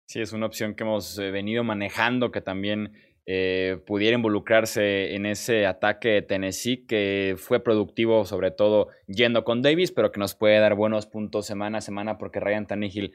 Sí, 0.09 0.23
es 0.23 0.33
una 0.33 0.47
opción 0.47 0.75
que 0.75 0.85
hemos 0.85 1.19
eh, 1.19 1.31
venido 1.31 1.63
manejando, 1.65 2.33
que 2.33 2.41
también 2.41 2.95
eh, 3.31 3.77
pudiera 3.85 4.17
involucrarse 4.17 5.15
en 5.15 5.27
ese 5.27 5.67
ataque 5.67 6.09
de 6.09 6.23
Tennessee 6.23 6.87
que 6.87 7.35
fue 7.37 7.63
productivo 7.63 8.25
sobre 8.25 8.51
todo 8.51 8.89
yendo 9.07 9.45
con 9.45 9.61
Davis, 9.61 9.93
pero 9.93 10.11
que 10.11 10.19
nos 10.19 10.35
puede 10.35 10.59
dar 10.59 10.75
buenos 10.75 11.05
puntos 11.05 11.45
semana 11.45 11.77
a 11.77 11.81
semana 11.83 12.17
porque 12.17 12.41
Ryan 12.41 12.67
Tannehill 12.67 13.13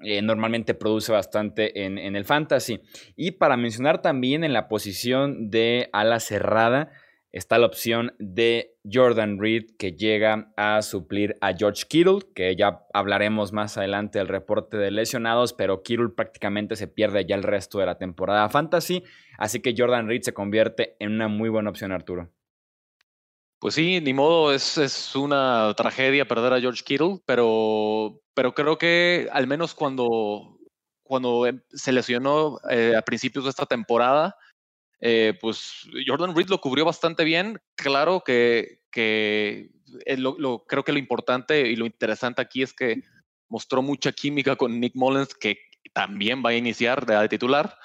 eh, 0.00 0.20
normalmente 0.20 0.74
produce 0.74 1.12
bastante 1.12 1.86
en, 1.86 1.96
en, 1.96 2.14
el 2.14 2.26
fantasy. 2.26 2.82
Y 3.16 3.30
para 3.30 3.56
mencionar 3.56 4.02
también 4.02 4.44
en 4.44 4.52
la 4.52 4.68
posición 4.68 5.48
de 5.48 5.88
ala 5.94 6.20
cerrada, 6.20 6.90
está 7.34 7.58
la 7.58 7.66
opción 7.66 8.14
de 8.20 8.76
Jordan 8.90 9.40
Reed 9.40 9.72
que 9.76 9.92
llega 9.92 10.52
a 10.56 10.82
suplir 10.82 11.34
a 11.40 11.52
George 11.52 11.82
Kittle, 11.88 12.20
que 12.32 12.54
ya 12.54 12.86
hablaremos 12.94 13.52
más 13.52 13.76
adelante 13.76 14.20
del 14.20 14.28
reporte 14.28 14.76
de 14.76 14.92
lesionados, 14.92 15.52
pero 15.52 15.82
Kittle 15.82 16.10
prácticamente 16.10 16.76
se 16.76 16.86
pierde 16.86 17.26
ya 17.26 17.34
el 17.34 17.42
resto 17.42 17.80
de 17.80 17.86
la 17.86 17.98
temporada 17.98 18.48
fantasy, 18.48 19.02
así 19.36 19.60
que 19.60 19.74
Jordan 19.76 20.06
Reed 20.06 20.22
se 20.22 20.32
convierte 20.32 20.96
en 21.00 21.10
una 21.10 21.26
muy 21.26 21.48
buena 21.48 21.70
opción, 21.70 21.90
Arturo. 21.90 22.30
Pues 23.58 23.74
sí, 23.74 24.00
ni 24.00 24.14
modo, 24.14 24.52
es, 24.52 24.78
es 24.78 25.16
una 25.16 25.74
tragedia 25.76 26.28
perder 26.28 26.52
a 26.52 26.60
George 26.60 26.84
Kittle, 26.84 27.18
pero, 27.26 28.20
pero 28.34 28.54
creo 28.54 28.78
que 28.78 29.28
al 29.32 29.48
menos 29.48 29.74
cuando, 29.74 30.60
cuando 31.02 31.48
em, 31.48 31.62
se 31.70 31.90
lesionó 31.90 32.58
eh, 32.70 32.94
a 32.96 33.02
principios 33.02 33.44
de 33.44 33.50
esta 33.50 33.66
temporada, 33.66 34.36
eh, 35.00 35.36
pues 35.40 35.86
Jordan 36.06 36.34
Reed 36.34 36.48
lo 36.48 36.60
cubrió 36.60 36.84
bastante 36.84 37.24
bien. 37.24 37.60
Claro 37.74 38.22
que, 38.24 38.80
eh, 38.96 39.68
lo, 40.16 40.64
creo 40.66 40.84
que 40.84 40.92
lo 40.92 40.98
importante 40.98 41.68
y 41.68 41.76
lo 41.76 41.86
interesante 41.86 42.42
aquí 42.42 42.62
es 42.62 42.72
que 42.72 43.02
mostró 43.48 43.82
mucha 43.82 44.12
química 44.12 44.56
con 44.56 44.80
Nick 44.80 44.94
Mullens, 44.94 45.34
que 45.34 45.58
también 45.92 46.42
va 46.44 46.50
a 46.50 46.56
iniciar 46.56 47.06
de, 47.06 47.28
titular. 47.28 47.78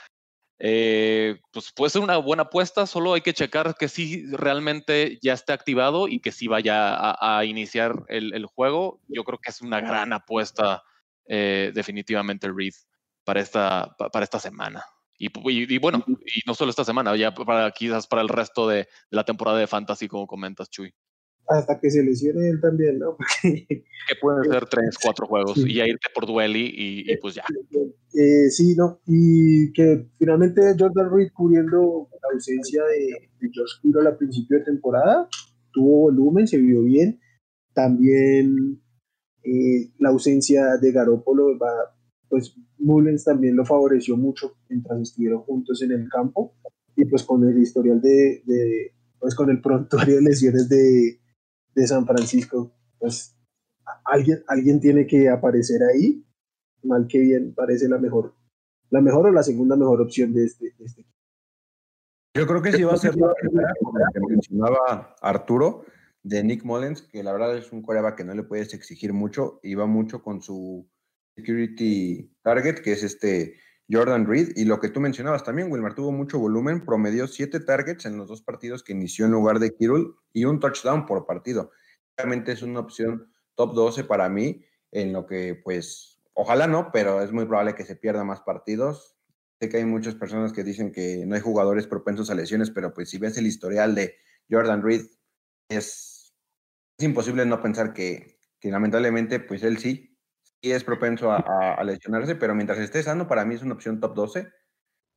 Eh, 0.61 1.39
pues 1.51 1.71
puede 1.73 1.89
ser 1.89 2.01
una 2.01 2.17
buena 2.17 2.43
apuesta, 2.43 2.85
solo 2.85 3.13
hay 3.13 3.21
que 3.21 3.33
checar 3.33 3.75
que 3.75 3.87
sí 3.87 4.25
realmente 4.31 5.17
ya 5.21 5.33
esté 5.33 5.53
activado 5.53 6.09
y 6.09 6.19
que 6.19 6.33
sí 6.33 6.47
vaya 6.47 7.15
a, 7.19 7.45
iniciar 7.45 8.03
el, 8.07 8.45
juego. 8.45 8.99
Yo 9.07 9.23
creo 9.23 9.39
que 9.39 9.51
es 9.51 9.61
una 9.61 9.79
gran 9.81 10.11
apuesta 10.13 10.83
definitivamente 11.25 12.51
Reed 12.51 12.73
para 13.23 13.41
esta, 13.41 13.95
para 13.97 14.23
esta 14.23 14.39
semana. 14.39 14.83
Y, 15.21 15.77
bueno, 15.79 16.03
y 16.07 16.47
no 16.47 16.53
solo 16.53 16.69
esta 16.69 16.85
semana, 16.85 17.15
ya 17.17 17.33
para 17.33 17.69
quizás 17.71 18.07
para 18.07 18.21
el 18.21 18.29
resto 18.29 18.69
de, 18.69 18.87
la 19.09 19.25
temporada 19.25 19.59
de 19.59 19.67
Fantasy, 19.67 20.07
como 20.07 20.25
comentas, 20.25 20.69
Chuy. 20.69 20.93
Hasta 21.45 21.77
que 21.79 21.89
se 21.89 22.03
lesione 22.03 22.47
él 22.47 22.61
también, 22.61 22.99
¿no? 22.99 23.17
que 23.43 24.15
pueden 24.21 24.43
ser 24.49 24.65
tres, 24.67 24.97
cuatro 25.03 25.27
juegos 25.27 25.57
y 25.57 25.73
ya 25.73 25.85
irte 25.85 26.07
por 26.13 26.25
Dueli 26.25 26.71
y, 26.73 27.17
pues 27.17 27.35
ya. 27.35 27.43
Eh, 28.13 28.49
sí, 28.49 28.75
¿no? 28.75 29.01
Y 29.07 29.73
que 29.73 30.07
finalmente 30.17 30.61
Jordan 30.77 31.11
Reed 31.11 31.31
cubriendo 31.33 32.07
la 32.11 32.33
ausencia 32.33 32.83
de, 32.85 33.29
de 33.39 33.51
Josh 33.53 33.81
Kittle 33.81 34.07
al 34.07 34.17
principio 34.17 34.59
de 34.59 34.65
temporada, 34.65 35.27
tuvo 35.73 36.03
volumen, 36.03 36.47
se 36.47 36.57
vio 36.57 36.83
bien. 36.83 37.19
También 37.73 38.79
eh, 39.43 39.91
la 39.99 40.09
ausencia 40.09 40.77
de 40.77 40.91
Garópolo 40.91 41.57
va, 41.57 41.95
pues 42.29 42.55
Mullens 42.77 43.23
también 43.23 43.55
lo 43.55 43.65
favoreció 43.65 44.15
mucho 44.15 44.55
mientras 44.69 45.01
estuvieron 45.01 45.41
juntos 45.41 45.81
en 45.81 45.91
el 45.91 46.07
campo 46.09 46.53
y 46.95 47.05
pues 47.05 47.23
con 47.23 47.43
el 47.47 47.57
historial 47.57 47.99
de, 48.01 48.93
pues 49.19 49.35
con 49.35 49.49
el 49.49 49.61
prontuario 49.61 50.15
de 50.17 50.21
lesiones 50.21 50.69
de, 50.69 51.19
de 51.73 51.87
San 51.87 52.05
Francisco, 52.05 52.71
pues 52.99 53.35
alguien, 54.05 54.43
alguien 54.47 54.79
tiene 54.79 55.07
que 55.07 55.29
aparecer 55.29 55.81
ahí, 55.83 56.23
mal 56.83 57.07
que 57.07 57.19
bien 57.19 57.53
parece 57.53 57.89
la 57.89 57.97
mejor, 57.97 58.35
la 58.89 59.01
mejor 59.01 59.27
o 59.27 59.31
la 59.31 59.43
segunda 59.43 59.75
mejor 59.75 60.01
opción 60.01 60.33
de 60.33 60.45
este, 60.45 60.73
este 60.79 61.05
Yo 62.35 62.45
creo 62.45 62.61
que 62.61 62.73
sí 62.73 62.83
va 62.83 62.93
a 62.93 62.97
ser 62.97 63.15
la 63.15 63.33
primera, 63.33 63.73
como 63.81 63.93
que 64.13 64.19
mencionaba 64.27 65.15
Arturo, 65.21 65.85
de 66.21 66.43
Nick 66.43 66.65
Mullens, 66.65 67.01
que 67.01 67.23
la 67.23 67.31
verdad 67.31 67.57
es 67.57 67.71
un 67.71 67.81
coreback 67.81 68.17
que 68.17 68.23
no 68.25 68.33
le 68.33 68.43
puedes 68.43 68.73
exigir 68.73 69.13
mucho 69.13 69.59
y 69.63 69.75
va 69.75 69.85
mucho 69.85 70.21
con 70.21 70.41
su 70.41 70.87
security 71.39 72.31
target, 72.43 72.81
que 72.81 72.91
es 72.91 73.03
este 73.03 73.55
Jordan 73.91 74.27
Reed. 74.27 74.51
Y 74.55 74.65
lo 74.65 74.79
que 74.79 74.89
tú 74.89 74.99
mencionabas 74.99 75.43
también, 75.43 75.71
Wilmar, 75.71 75.95
tuvo 75.95 76.11
mucho 76.11 76.39
volumen, 76.39 76.85
promedió 76.85 77.27
siete 77.27 77.59
targets 77.59 78.05
en 78.05 78.17
los 78.17 78.27
dos 78.27 78.41
partidos 78.41 78.83
que 78.83 78.93
inició 78.93 79.25
en 79.25 79.31
lugar 79.31 79.59
de 79.59 79.73
Kirul 79.73 80.15
y 80.33 80.45
un 80.45 80.59
touchdown 80.59 81.05
por 81.05 81.25
partido. 81.25 81.71
Realmente 82.17 82.51
es 82.51 82.61
una 82.61 82.79
opción 82.79 83.31
top 83.55 83.73
12 83.73 84.03
para 84.03 84.29
mí, 84.29 84.63
en 84.91 85.13
lo 85.13 85.25
que 85.25 85.59
pues 85.63 86.21
ojalá 86.33 86.67
no, 86.67 86.91
pero 86.91 87.21
es 87.21 87.31
muy 87.31 87.45
probable 87.45 87.75
que 87.75 87.83
se 87.83 87.95
pierda 87.95 88.23
más 88.23 88.41
partidos. 88.41 89.17
Sé 89.59 89.69
que 89.69 89.77
hay 89.77 89.85
muchas 89.85 90.15
personas 90.15 90.53
que 90.53 90.63
dicen 90.63 90.91
que 90.91 91.25
no 91.25 91.35
hay 91.35 91.41
jugadores 91.41 91.87
propensos 91.87 92.29
a 92.29 92.35
lesiones, 92.35 92.71
pero 92.71 92.93
pues 92.93 93.09
si 93.09 93.17
ves 93.17 93.37
el 93.37 93.47
historial 93.47 93.93
de 93.95 94.15
Jordan 94.49 94.81
Reed, 94.81 95.05
es, 95.69 96.33
es 96.97 97.05
imposible 97.05 97.45
no 97.45 97.61
pensar 97.61 97.93
que, 97.93 98.39
que 98.59 98.71
lamentablemente 98.71 99.39
pues 99.39 99.63
él 99.63 99.77
sí, 99.77 100.08
y 100.61 100.71
es 100.71 100.83
propenso 100.83 101.31
a, 101.31 101.81
lesionarse, 101.83 102.35
pero 102.35 102.55
mientras 102.55 102.79
esté 102.79 103.01
sano, 103.01 103.27
para 103.27 103.45
mí 103.45 103.55
es 103.55 103.63
una 103.63 103.73
opción 103.73 103.99
top 103.99 104.13
12 104.13 104.47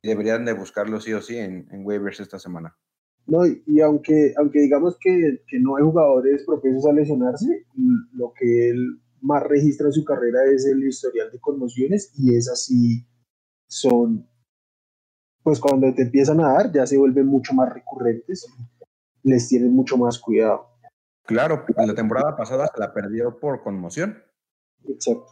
y 0.01 0.07
deberían 0.07 0.45
de 0.45 0.53
buscarlo 0.53 0.99
sí 0.99 1.13
o 1.13 1.21
sí 1.21 1.37
en, 1.37 1.67
en 1.71 1.85
waivers 1.85 2.19
esta 2.19 2.39
semana. 2.39 2.77
No, 3.25 3.45
y, 3.45 3.79
aunque, 3.81 4.33
aunque 4.37 4.59
digamos 4.59 4.97
que, 4.99 5.41
que, 5.47 5.59
no 5.59 5.77
hay 5.77 5.83
jugadores 5.83 6.43
propensos 6.45 6.85
a 6.85 6.93
lesionarse, 6.93 7.65
lo 8.13 8.33
que 8.37 8.69
él 8.69 8.99
más 9.21 9.43
registra 9.43 9.87
en 9.87 9.93
su 9.93 10.03
carrera 10.03 10.39
es 10.53 10.65
el 10.65 10.83
historial 10.83 11.31
de 11.31 11.39
conmociones 11.39 12.11
y 12.17 12.35
es 12.35 12.49
así 12.49 13.05
son, 13.67 14.27
pues 15.41 15.59
cuando 15.59 15.93
te 15.93 16.03
empiezan 16.03 16.41
a 16.41 16.53
dar 16.53 16.71
ya 16.71 16.85
se 16.85 16.97
vuelven 16.97 17.27
mucho 17.27 17.53
más 17.53 17.73
recurrentes, 17.73 18.45
les 19.23 19.47
tienes 19.47 19.71
mucho 19.71 19.97
más 19.97 20.19
cuidado. 20.19 20.67
Claro, 21.25 21.65
la 21.77 21.95
temporada 21.95 22.35
pasada 22.35 22.67
se 22.73 22.79
la 22.79 22.93
perdió 22.93 23.39
por 23.39 23.63
conmoción. 23.63 24.21
Exacto. 24.87 25.25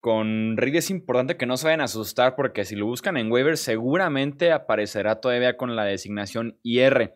Con 0.00 0.56
Reed 0.56 0.74
es 0.76 0.90
importante 0.90 1.36
que 1.36 1.46
no 1.46 1.56
se 1.56 1.66
vayan 1.66 1.80
a 1.80 1.84
asustar 1.84 2.34
porque 2.34 2.64
si 2.64 2.74
lo 2.74 2.86
buscan 2.86 3.16
en 3.16 3.30
waiver 3.30 3.56
seguramente 3.56 4.50
aparecerá 4.50 5.20
todavía 5.20 5.56
con 5.56 5.76
la 5.76 5.84
designación 5.84 6.58
IR 6.64 7.14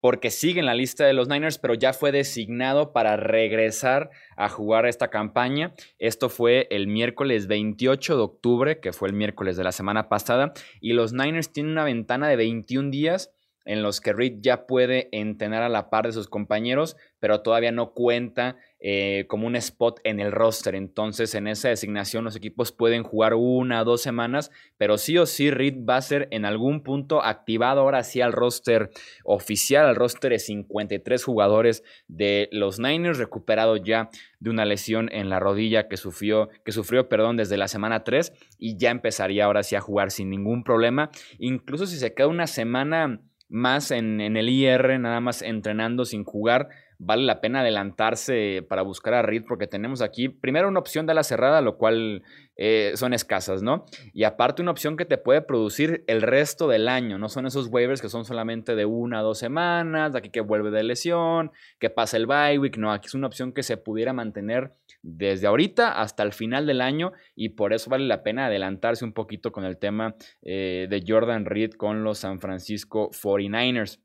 porque 0.00 0.30
sigue 0.30 0.60
en 0.60 0.66
la 0.66 0.74
lista 0.74 1.04
de 1.04 1.12
los 1.12 1.28
Niners, 1.28 1.58
pero 1.58 1.74
ya 1.74 1.92
fue 1.92 2.10
designado 2.10 2.92
para 2.92 3.16
regresar 3.16 4.10
a 4.36 4.48
jugar 4.48 4.86
esta 4.86 5.08
campaña. 5.08 5.74
Esto 5.98 6.28
fue 6.28 6.66
el 6.70 6.86
miércoles 6.86 7.46
28 7.46 8.16
de 8.16 8.22
octubre, 8.22 8.80
que 8.80 8.92
fue 8.92 9.08
el 9.08 9.14
miércoles 9.14 9.56
de 9.56 9.64
la 9.64 9.72
semana 9.72 10.08
pasada, 10.08 10.52
y 10.80 10.94
los 10.94 11.12
Niners 11.12 11.52
tienen 11.52 11.72
una 11.72 11.84
ventana 11.84 12.28
de 12.28 12.36
21 12.36 12.90
días 12.90 13.30
en 13.64 13.82
los 13.82 14.00
que 14.00 14.12
Reed 14.12 14.38
ya 14.40 14.66
puede 14.66 15.08
entrenar 15.12 15.62
a 15.62 15.68
la 15.68 15.90
par 15.90 16.06
de 16.06 16.12
sus 16.12 16.28
compañeros, 16.28 16.96
pero 17.20 17.42
todavía 17.42 17.72
no 17.72 17.92
cuenta 17.92 18.56
eh, 18.80 19.26
como 19.28 19.46
un 19.46 19.56
spot 19.56 20.00
en 20.04 20.20
el 20.20 20.32
roster. 20.32 20.74
Entonces, 20.74 21.34
en 21.34 21.46
esa 21.46 21.68
designación, 21.68 22.24
los 22.24 22.36
equipos 22.36 22.72
pueden 22.72 23.02
jugar 23.02 23.34
una 23.34 23.82
o 23.82 23.84
dos 23.84 24.00
semanas, 24.00 24.50
pero 24.78 24.96
sí 24.96 25.18
o 25.18 25.26
sí, 25.26 25.50
Reed 25.50 25.84
va 25.86 25.96
a 25.96 26.02
ser 26.02 26.28
en 26.30 26.46
algún 26.46 26.82
punto 26.82 27.22
activado 27.22 27.82
ahora 27.82 28.02
sí 28.02 28.22
al 28.22 28.32
roster 28.32 28.90
oficial, 29.24 29.86
al 29.86 29.96
roster 29.96 30.32
de 30.32 30.38
53 30.38 31.22
jugadores 31.22 31.84
de 32.08 32.48
los 32.52 32.78
Niners, 32.78 33.18
recuperado 33.18 33.76
ya 33.76 34.08
de 34.38 34.50
una 34.50 34.64
lesión 34.64 35.10
en 35.12 35.28
la 35.28 35.38
rodilla 35.38 35.88
que 35.88 35.98
sufrió, 35.98 36.48
que 36.64 36.72
sufrió 36.72 37.08
perdón, 37.08 37.36
desde 37.36 37.58
la 37.58 37.68
semana 37.68 38.04
3 38.04 38.32
y 38.58 38.78
ya 38.78 38.90
empezaría 38.90 39.44
ahora 39.44 39.62
sí 39.62 39.76
a 39.76 39.80
jugar 39.80 40.10
sin 40.10 40.30
ningún 40.30 40.64
problema. 40.64 41.10
Incluso 41.38 41.86
si 41.86 41.96
se 41.96 42.14
queda 42.14 42.28
una 42.28 42.46
semana 42.46 43.20
más 43.50 43.90
en, 43.90 44.20
en 44.20 44.36
el 44.36 44.48
IR, 44.48 44.98
nada 44.98 45.20
más 45.20 45.42
entrenando 45.42 46.04
sin 46.04 46.24
jugar 46.24 46.68
vale 47.02 47.24
la 47.24 47.40
pena 47.40 47.60
adelantarse 47.60 48.64
para 48.68 48.82
buscar 48.82 49.14
a 49.14 49.22
Reed 49.22 49.44
porque 49.48 49.66
tenemos 49.66 50.02
aquí 50.02 50.28
primero 50.28 50.68
una 50.68 50.80
opción 50.80 51.06
de 51.06 51.14
la 51.14 51.22
cerrada, 51.22 51.62
lo 51.62 51.78
cual 51.78 52.22
eh, 52.56 52.92
son 52.94 53.14
escasas, 53.14 53.62
¿no? 53.62 53.86
Y 54.12 54.24
aparte 54.24 54.60
una 54.60 54.70
opción 54.70 54.98
que 54.98 55.06
te 55.06 55.16
puede 55.16 55.40
producir 55.40 56.04
el 56.08 56.20
resto 56.20 56.68
del 56.68 56.88
año, 56.88 57.16
no 57.18 57.30
son 57.30 57.46
esos 57.46 57.68
waivers 57.68 58.02
que 58.02 58.10
son 58.10 58.26
solamente 58.26 58.74
de 58.76 58.84
una 58.84 59.22
o 59.22 59.24
dos 59.24 59.38
semanas, 59.38 60.12
de 60.12 60.18
aquí 60.18 60.28
que 60.28 60.42
vuelve 60.42 60.70
de 60.70 60.82
lesión, 60.82 61.52
que 61.78 61.88
pasa 61.88 62.18
el 62.18 62.26
bye 62.26 62.58
week, 62.58 62.76
no, 62.76 62.92
aquí 62.92 63.06
es 63.06 63.14
una 63.14 63.28
opción 63.28 63.54
que 63.54 63.62
se 63.62 63.78
pudiera 63.78 64.12
mantener 64.12 64.74
desde 65.00 65.46
ahorita 65.46 66.02
hasta 66.02 66.22
el 66.22 66.34
final 66.34 66.66
del 66.66 66.82
año 66.82 67.12
y 67.34 67.50
por 67.50 67.72
eso 67.72 67.88
vale 67.88 68.04
la 68.04 68.22
pena 68.22 68.46
adelantarse 68.46 69.06
un 69.06 69.14
poquito 69.14 69.52
con 69.52 69.64
el 69.64 69.78
tema 69.78 70.16
eh, 70.42 70.86
de 70.90 71.02
Jordan 71.06 71.46
Reed 71.46 71.72
con 71.72 72.04
los 72.04 72.18
San 72.18 72.40
Francisco 72.40 73.10
49ers. 73.10 74.00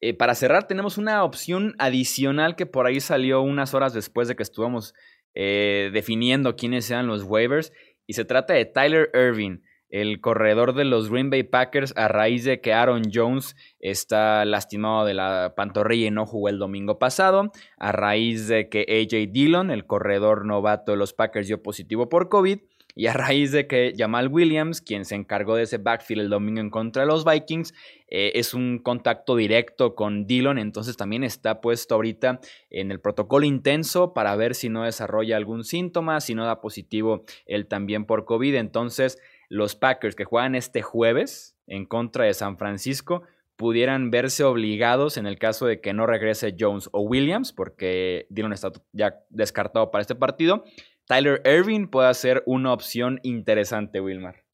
Eh, 0.00 0.14
para 0.14 0.34
cerrar, 0.34 0.66
tenemos 0.66 0.96
una 0.96 1.24
opción 1.24 1.74
adicional 1.78 2.56
que 2.56 2.66
por 2.66 2.86
ahí 2.86 3.00
salió 3.00 3.42
unas 3.42 3.74
horas 3.74 3.92
después 3.92 4.28
de 4.28 4.36
que 4.36 4.42
estuvimos 4.42 4.94
eh, 5.34 5.90
definiendo 5.92 6.56
quiénes 6.56 6.86
sean 6.86 7.06
los 7.06 7.24
waivers. 7.24 7.72
Y 8.06 8.14
se 8.14 8.24
trata 8.24 8.54
de 8.54 8.64
Tyler 8.64 9.10
Irving, 9.14 9.58
el 9.90 10.20
corredor 10.20 10.74
de 10.74 10.84
los 10.84 11.10
Green 11.10 11.30
Bay 11.30 11.42
Packers, 11.42 11.92
a 11.96 12.08
raíz 12.08 12.44
de 12.44 12.60
que 12.60 12.72
Aaron 12.72 13.02
Jones 13.12 13.56
está 13.78 14.44
lastimado 14.44 15.04
de 15.04 15.14
la 15.14 15.52
pantorrilla 15.56 16.06
y 16.06 16.10
no 16.10 16.26
jugó 16.26 16.48
el 16.48 16.58
domingo 16.58 16.98
pasado. 16.98 17.52
A 17.76 17.92
raíz 17.92 18.48
de 18.48 18.68
que 18.68 18.80
AJ 18.88 19.32
Dillon, 19.32 19.70
el 19.70 19.86
corredor 19.86 20.46
novato 20.46 20.92
de 20.92 20.98
los 20.98 21.12
Packers, 21.12 21.46
dio 21.46 21.62
positivo 21.62 22.08
por 22.08 22.28
COVID. 22.28 22.60
Y 22.94 23.06
a 23.06 23.12
raíz 23.12 23.52
de 23.52 23.66
que 23.66 23.94
Jamal 23.96 24.28
Williams, 24.28 24.80
quien 24.80 25.04
se 25.04 25.14
encargó 25.14 25.56
de 25.56 25.62
ese 25.64 25.78
backfield 25.78 26.22
el 26.22 26.30
domingo 26.30 26.60
en 26.60 26.70
contra 26.70 27.02
de 27.02 27.08
los 27.08 27.24
Vikings, 27.24 27.72
eh, 28.08 28.32
es 28.34 28.54
un 28.54 28.78
contacto 28.78 29.36
directo 29.36 29.94
con 29.94 30.26
Dillon, 30.26 30.58
entonces 30.58 30.96
también 30.96 31.22
está 31.22 31.60
puesto 31.60 31.94
ahorita 31.94 32.40
en 32.70 32.90
el 32.90 33.00
protocolo 33.00 33.46
intenso 33.46 34.12
para 34.12 34.34
ver 34.36 34.54
si 34.54 34.68
no 34.68 34.84
desarrolla 34.84 35.36
algún 35.36 35.64
síntoma, 35.64 36.20
si 36.20 36.34
no 36.34 36.44
da 36.44 36.60
positivo 36.60 37.24
él 37.46 37.66
también 37.66 38.04
por 38.04 38.24
COVID. 38.24 38.54
Entonces, 38.56 39.18
los 39.48 39.76
Packers 39.76 40.14
que 40.14 40.24
juegan 40.24 40.54
este 40.54 40.82
jueves 40.82 41.56
en 41.66 41.86
contra 41.86 42.24
de 42.24 42.34
San 42.34 42.58
Francisco 42.58 43.22
pudieran 43.56 44.10
verse 44.10 44.42
obligados 44.42 45.18
en 45.18 45.26
el 45.26 45.38
caso 45.38 45.66
de 45.66 45.82
que 45.82 45.92
no 45.92 46.06
regrese 46.06 46.56
Jones 46.58 46.88
o 46.92 47.02
Williams, 47.02 47.52
porque 47.52 48.26
Dillon 48.30 48.54
está 48.54 48.72
ya 48.92 49.20
descartado 49.28 49.90
para 49.90 50.00
este 50.00 50.14
partido, 50.14 50.64
Tyler 51.10 51.42
Irving 51.44 51.88
puede 51.88 52.14
ser 52.14 52.44
una 52.46 52.72
opción 52.72 53.18
interesante, 53.24 54.00
Wilmar. 54.00 54.44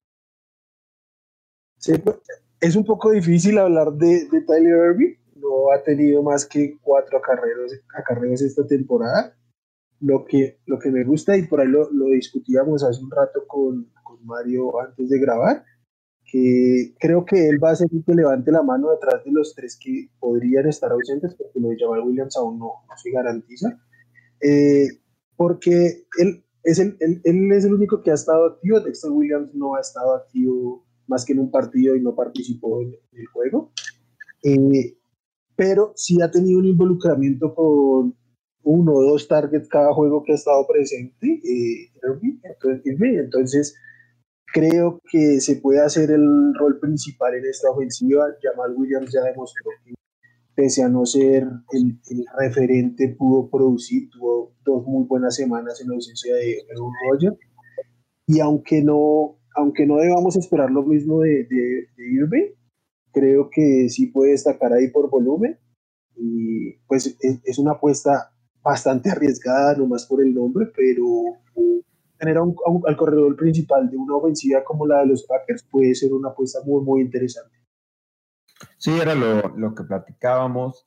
Sí, 1.79 1.93
pues, 1.99 2.17
es 2.63 2.77
un 2.77 2.85
poco 2.87 3.11
difícil 3.11 3.59
hablar 3.59 3.93
de, 3.93 4.27
Tyler 4.47 4.93
Irving. 4.93 5.17
No 5.35 5.71
ha 5.71 5.83
tenido 5.83 6.23
más 6.23 6.47
que 6.47 6.79
cuatro 6.81 7.19
acarreos, 7.19 8.41
esta 8.41 8.67
temporada. 8.67 9.37
Lo 10.01 10.25
que, 10.25 10.59
lo 10.65 10.79
que 10.79 10.91
me 10.91 11.05
gusta, 11.05 11.37
y 11.37 11.47
por 11.47 11.61
ahí 11.61 11.69
lo, 11.69 11.91
discutíamos 12.07 12.83
hace 12.83 13.03
un 13.03 13.11
rato 13.11 13.47
con, 13.47 13.93
Mario 14.23 14.81
antes 14.81 15.11
de 15.11 15.19
grabar, 15.19 15.63
que 16.25 16.95
creo 16.99 17.27
que 17.27 17.49
él 17.49 17.63
va 17.63 17.73
a 17.73 17.77
ser 17.77 17.89
el 17.93 18.03
que 18.03 18.15
levante 18.15 18.51
la 18.51 18.63
mano 18.63 18.93
detrás 18.93 19.23
de 19.25 19.31
los 19.31 19.55
tres 19.55 19.79
que 19.79 20.09
podrían 20.19 20.67
estar 20.67 20.91
ausentes, 20.91 21.35
porque 21.35 21.61
lo 21.61 21.69
de 21.69 21.77
Jamal 21.79 22.01
Williams 22.01 22.35
aún 22.39 22.59
no, 22.59 22.73
se 22.97 23.11
garantiza. 23.11 23.79
Eh, 24.41 24.89
porque 25.37 26.07
él, 26.19 26.46
es 26.67 26.81
el, 26.81 26.97
él, 27.01 27.53
es 27.53 27.65
el 27.65 27.75
único 27.75 28.03
que 28.03 28.11
ha 28.11 28.15
estado 28.15 28.47
activo. 28.47 28.81
Dexter 28.81 29.11
Williams 29.13 29.55
no 29.55 29.77
ha 29.77 29.81
estado 29.81 30.17
activo 30.17 30.85
más 31.07 31.25
que 31.25 31.33
en 31.33 31.39
un 31.39 31.51
partido 31.51 31.95
y 31.95 32.01
no 32.01 32.17
participó 32.17 32.83
en, 32.83 32.97
el 33.13 33.27
juego. 33.29 33.73
Eh, 34.43 34.99
pero 35.55 35.93
sí 35.95 36.21
ha 36.21 36.31
tenido 36.31 36.59
un 36.59 36.67
involucramiento 36.67 37.55
con 37.55 38.17
uno 38.65 38.93
o 38.93 39.03
dos 39.03 39.29
targets 39.29 39.69
cada 39.69 39.95
juego 39.95 40.25
que 40.25 40.33
ha 40.33 40.35
estado 40.35 40.67
presente. 40.67 41.27
Eh, 41.27 41.93
entonces, 42.43 42.83
entonces, 43.01 43.77
creo 44.53 45.01
que 45.09 45.41
se 45.41 45.57
puede 45.57 45.81
hacer 45.81 46.11
el 46.11 46.53
rol 46.59 46.81
principal 46.81 47.33
en 47.37 47.45
esta 47.45 47.71
ofensiva. 47.71 48.27
Jamal 48.43 48.75
Williams 48.77 49.13
ya 49.13 49.23
demostró 49.23 49.71
que 49.85 49.95
pese 50.57 50.83
a 50.83 50.89
no 50.89 51.07
ser 51.07 51.47
el, 51.71 52.01
referente, 52.37 53.15
pudo 53.17 53.49
producir, 53.49 54.11
tuvo 54.11 54.56
dos 54.67 54.85
muy 54.87 55.05
buenas 55.05 55.37
semanas 55.37 55.81
en 55.81 55.89
la 55.89 55.95
ausencia 55.95 56.35
de 56.35 56.59
Aaron 56.71 56.93
Rodgers. 57.09 57.39
Y 58.27 58.41
aunque 58.41 58.83
no, 58.83 59.39
aunque 59.55 59.87
no 59.87 59.97
debamos 59.97 60.37
esperar 60.37 60.71
lo 60.71 60.83
mismo 60.83 61.21
de, 61.21 61.45
de, 61.45 61.89
Irving, 61.97 62.53
creo 63.13 63.49
que 63.51 63.89
sí 63.89 64.09
puede 64.09 64.33
destacar 64.33 64.73
ahí 64.73 64.89
por 64.89 65.09
volumen. 65.09 65.59
Y 66.17 66.73
pues 66.87 67.17
es, 67.21 67.59
una 67.59 67.73
apuesta 67.73 68.33
bastante 68.63 69.11
arriesgada, 69.11 69.77
nomás 69.77 70.07
por 70.07 70.23
el 70.23 70.35
nombre, 70.35 70.67
pero 70.75 71.05
tener 72.19 72.39
al 72.39 72.97
corredor 72.97 73.37
principal 73.37 73.89
de 73.89 73.97
una 73.97 74.17
ofensiva 74.17 74.65
como 74.65 74.87
la 74.87 75.01
de 75.01 75.07
los 75.07 75.25
Packers 75.25 75.63
puede 75.71 75.95
ser 75.95 76.13
una 76.13 76.31
apuesta 76.31 76.61
muy, 76.65 76.83
muy 76.83 77.03
interesante. 77.03 77.57
Sí, 78.79 78.91
era 78.91 79.15
lo, 79.15 79.75
que 79.75 79.85
platicábamos. 79.85 80.87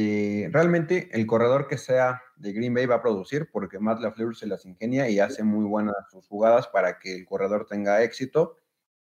Eh, 0.00 0.48
realmente 0.52 1.08
el 1.10 1.26
corredor 1.26 1.66
que 1.66 1.76
sea 1.76 2.22
de 2.36 2.52
Green 2.52 2.72
Bay 2.72 2.86
va 2.86 2.94
a 2.96 3.02
producir 3.02 3.50
porque 3.50 3.80
Matt 3.80 3.98
LaFleur 4.00 4.36
se 4.36 4.46
las 4.46 4.64
ingenia 4.64 5.10
y 5.10 5.18
hace 5.18 5.42
muy 5.42 5.64
buenas 5.64 5.96
sus 6.12 6.28
jugadas 6.28 6.68
para 6.68 7.00
que 7.00 7.16
el 7.16 7.26
corredor 7.26 7.66
tenga 7.66 8.00
éxito. 8.04 8.58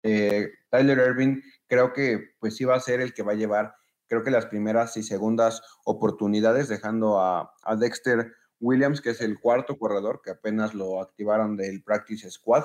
Eh, 0.02 0.50
Tyler 0.70 0.98
Irving 0.98 1.42
creo 1.68 1.92
que 1.92 2.30
pues 2.40 2.56
sí 2.56 2.64
va 2.64 2.76
a 2.76 2.80
ser 2.80 3.02
el 3.02 3.14
que 3.14 3.24
va 3.24 3.34
a 3.34 3.36
llevar 3.36 3.76
creo 4.08 4.24
que 4.24 4.32
las 4.32 4.46
primeras 4.46 4.96
y 4.96 5.04
segundas 5.04 5.62
oportunidades 5.84 6.70
dejando 6.70 7.20
a, 7.20 7.54
Dexter 7.78 8.32
Williams 8.62 9.02
que 9.02 9.10
es 9.10 9.20
el 9.20 9.42
cuarto 9.42 9.78
corredor 9.78 10.22
que 10.24 10.32
apenas 10.32 10.74
lo 10.74 11.02
activaron 11.02 11.58
del 11.58 11.84
practice 11.84 12.32
squad. 12.32 12.64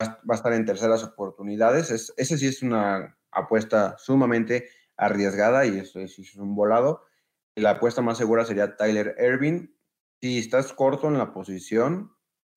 Va 0.00 0.16
a 0.30 0.34
estar 0.34 0.54
en 0.54 0.64
terceras 0.64 1.04
oportunidades. 1.04 1.90
Es, 1.90 2.14
ese 2.16 2.38
sí 2.38 2.46
es 2.46 2.62
una 2.62 3.18
apuesta 3.30 3.96
sumamente 3.98 4.70
arriesgada 4.96 5.66
y 5.66 5.78
eso 5.78 6.00
es 6.00 6.36
un 6.36 6.54
volado 6.54 7.02
la 7.56 7.70
apuesta 7.70 8.02
más 8.02 8.18
segura 8.18 8.44
sería 8.44 8.76
Tyler 8.76 9.14
Irving. 9.18 9.68
Si 10.20 10.38
estás 10.38 10.72
corto 10.72 11.08
en 11.08 11.18
la 11.18 11.32
posición, 11.32 12.12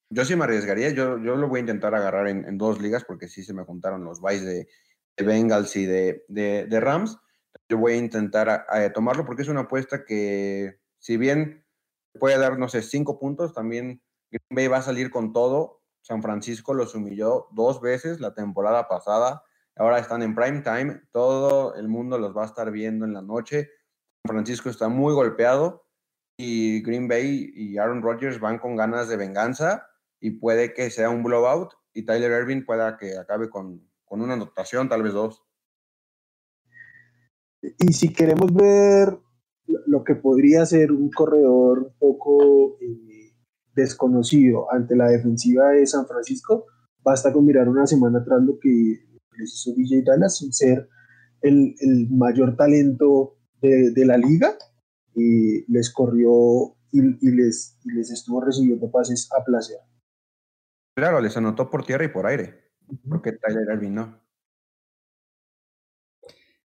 yo 0.10 0.26
sí 0.26 0.36
me 0.36 0.44
arriesgaría. 0.44 0.90
Yo, 0.90 1.18
yo 1.18 1.36
lo 1.36 1.48
voy 1.48 1.60
a 1.60 1.62
intentar 1.62 1.96
agarrar 1.96 2.28
en, 2.28 2.58
dos 2.58 2.82
ligas 2.82 3.04
porque 3.04 3.28
sí 3.28 3.44
se 3.44 3.54
me 3.54 3.64
juntaron 3.64 4.04
los 4.04 4.20
buys 4.20 4.46
de, 4.46 4.68
Bengals 5.18 5.76
y 5.76 5.86
de, 5.86 6.26
de, 6.28 6.80
Rams. 6.80 7.18
Yo 7.70 7.78
voy 7.78 7.94
a 7.94 7.98
intentar 7.98 8.66
tomarlo 8.94 9.26
porque 9.26 9.44
es 9.44 9.48
una 9.48 9.62
apuesta 9.62 10.06
que, 10.06 10.80
si 11.00 11.18
bien 11.18 11.66
puede 12.20 12.38
dar, 12.38 12.60
no 12.60 12.68
sé, 12.68 12.82
cinco 12.82 13.20
puntos, 13.20 13.54
también 13.54 14.02
Green 14.30 14.48
Bay 14.50 14.68
va 14.68 14.78
a 14.78 14.84
salir 14.84 15.10
con 15.10 15.34
todo. 15.34 15.82
San 16.02 16.22
Francisco 16.22 16.74
los 16.74 16.96
humilló 16.96 17.48
dos 17.52 17.80
veces 17.80 18.20
la 18.20 18.34
temporada 18.34 18.88
pasada. 18.88 19.44
Ahora 19.76 20.00
están 20.00 20.22
en 20.22 20.36
prime 20.36 20.62
time. 20.62 21.02
Todo 21.12 21.76
el 21.76 21.88
mundo 21.88 22.18
los 22.18 22.36
va 22.36 22.44
a 22.44 22.48
estar 22.48 22.72
viendo 22.72 23.06
en 23.06 23.14
la 23.14 23.22
noche 23.22 23.70
Francisco 24.26 24.70
está 24.70 24.88
muy 24.88 25.14
golpeado 25.14 25.86
y 26.38 26.82
Green 26.82 27.08
Bay 27.08 27.52
y 27.54 27.78
Aaron 27.78 28.02
Rodgers 28.02 28.40
van 28.40 28.58
con 28.58 28.76
ganas 28.76 29.10
de 29.10 29.18
venganza 29.18 29.88
y 30.20 30.32
puede 30.32 30.74
que 30.74 30.90
sea 30.90 31.10
un 31.10 31.24
blowout 31.24 31.74
y 31.94 32.06
Tyler 32.06 32.32
Irving 32.42 32.66
pueda 32.66 32.98
que 32.98 33.18
acabe 33.18 33.50
con, 33.50 33.90
una 34.10 34.34
anotación, 34.34 34.88
tal 34.90 35.04
vez 35.04 35.14
dos. 35.14 35.44
Y 37.62 37.94
si 37.94 38.14
queremos 38.14 38.54
ver 38.54 39.18
lo 39.66 40.04
que 40.04 40.16
podría 40.16 40.66
ser 40.66 40.92
un 40.92 41.10
corredor 41.10 41.94
poco 41.98 42.78
eh, 42.80 43.36
desconocido 43.74 44.72
ante 44.72 44.96
la 44.96 45.08
defensiva 45.08 45.70
de 45.70 45.88
San 45.88 46.06
Francisco, 46.06 46.68
basta 47.04 47.34
con 47.34 47.46
mirar 47.46 47.68
una 47.68 47.88
semana 47.88 48.20
atrás 48.20 48.42
lo 48.44 48.60
que 48.60 48.70
les 49.38 49.54
hizo 49.54 49.76
DJ 49.76 50.04
Dallas 50.04 50.38
sin 50.38 50.54
ser 50.54 50.88
el, 51.42 51.74
el 51.80 52.10
mayor 52.12 52.56
talento 52.56 53.38
de, 53.64 54.06
la 54.06 54.18
liga 54.18 54.58
y 55.16 55.72
les 55.72 55.92
corrió 55.92 56.76
y, 56.92 57.02
les, 57.32 57.80
les 57.86 58.12
estuvo 58.12 58.42
recibiendo 58.42 58.92
pases 58.92 59.30
a 59.32 59.44
placer. 59.44 59.78
Claro, 60.96 61.22
les 61.22 61.36
anotó 61.38 61.70
por 61.70 61.86
tierra 61.86 62.06
y 62.06 62.10
por 62.10 62.28
aire, 62.28 62.72
porque 63.10 63.32
Tyler 63.32 63.68
Irving 63.74 63.94
no. 63.94 64.22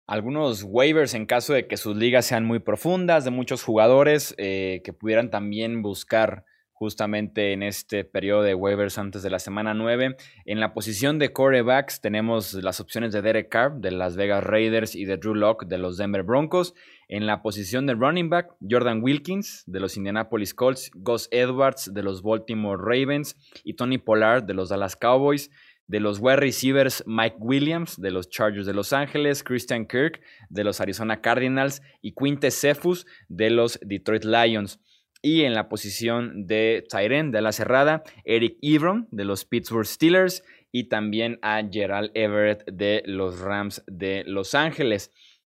Algunos 0.07 0.63
waivers 0.63 1.15
en 1.15 1.27
caso 1.27 1.53
de 1.53 1.67
que 1.67 1.77
sus 1.77 1.97
ligas 1.97 2.27
sean 2.27 2.45
muy 2.45 2.61
profundas, 2.61 3.25
de 3.25 3.31
muchos 3.31 3.63
jugadores 3.63 4.35
eh, 4.39 4.81
que 4.85 4.93
pudieran 4.93 5.31
también 5.31 5.83
buscar 5.83 6.47
justamente 6.79 7.53
en 7.53 7.65
este 7.65 8.05
periodo 8.05 8.43
de 8.43 8.55
waivers 8.55 8.99
antes 8.99 9.25
de 9.25 9.31
la 9.31 9.41
semana 9.41 9.75
9. 9.75 10.17
En 10.45 10.61
la 10.61 10.73
posición 10.75 11.19
de 11.19 11.33
corebacks 11.33 12.01
tenemos 12.01 12.55
las 12.55 12.79
opciones 12.79 13.13
de 13.13 13.21
Derek 13.21 13.49
Carr 13.49 13.81
de 13.81 13.91
Las 13.91 14.17
Vegas 14.17 14.45
Raiders 14.45 14.95
y 14.95 15.05
de 15.05 15.17
Drew 15.17 15.35
Locke 15.35 15.67
de 15.67 15.77
los 15.77 15.97
Denver 15.97 16.23
Broncos. 16.23 16.75
En 17.09 17.27
la 17.27 17.43
posición 17.43 17.87
de 17.87 17.95
running 17.95 18.31
back, 18.31 18.55
Jordan 18.61 19.03
Wilkins 19.03 19.65
de 19.67 19.81
los 19.81 19.97
Indianapolis 19.97 20.55
Colts, 20.55 20.93
Gus 20.95 21.29
Edwards 21.33 21.93
de 21.93 22.05
los 22.05 22.23
Baltimore 22.23 22.81
Ravens 22.81 23.35
y 23.65 23.75
Tony 23.75 23.99
Pollard 23.99 24.45
de 24.45 24.55
los 24.55 24.69
Dallas 24.69 24.95
Cowboys. 24.95 25.51
De 25.89 25.99
los 25.99 26.21
wide 26.21 26.37
receivers, 26.37 27.03
Mike 27.07 27.39
Williams 27.41 28.01
de 28.01 28.11
los 28.11 28.29
Chargers 28.29 28.67
de 28.67 28.75
Los 28.75 28.93
Ángeles, 28.93 29.43
Christian 29.43 29.87
Kirk 29.87 30.21
de 30.51 30.63
los 30.63 30.83
Arizona 30.83 31.23
Cardinals 31.23 31.83
y 32.03 32.13
Quinte 32.13 32.51
Cephus 32.51 33.07
de 33.29 33.49
los 33.51 33.81
Detroit 33.83 34.25
Lions. 34.25 34.79
Y 35.21 35.43
en 35.43 35.55
la 35.55 35.69
posición 35.69 36.47
de 36.47 36.85
Tyren 36.89 37.33
de 37.33 37.43
la 37.43 37.53
cerrada, 37.53 38.05
Eric 38.25 38.57
Ebron 38.63 39.09
de 39.11 39.25
los 39.25 39.45
Pittsburgh 39.45 39.87
Steelers 39.87 40.45
y 40.71 40.85
también 40.85 41.39
a 41.43 41.63
Gerald 41.69 42.11
Everett 42.15 42.65
de 42.71 43.03
los 43.07 43.41
Rams 43.41 43.83
de 43.87 44.23
Los 44.25 44.55
Ángeles. 44.55 45.11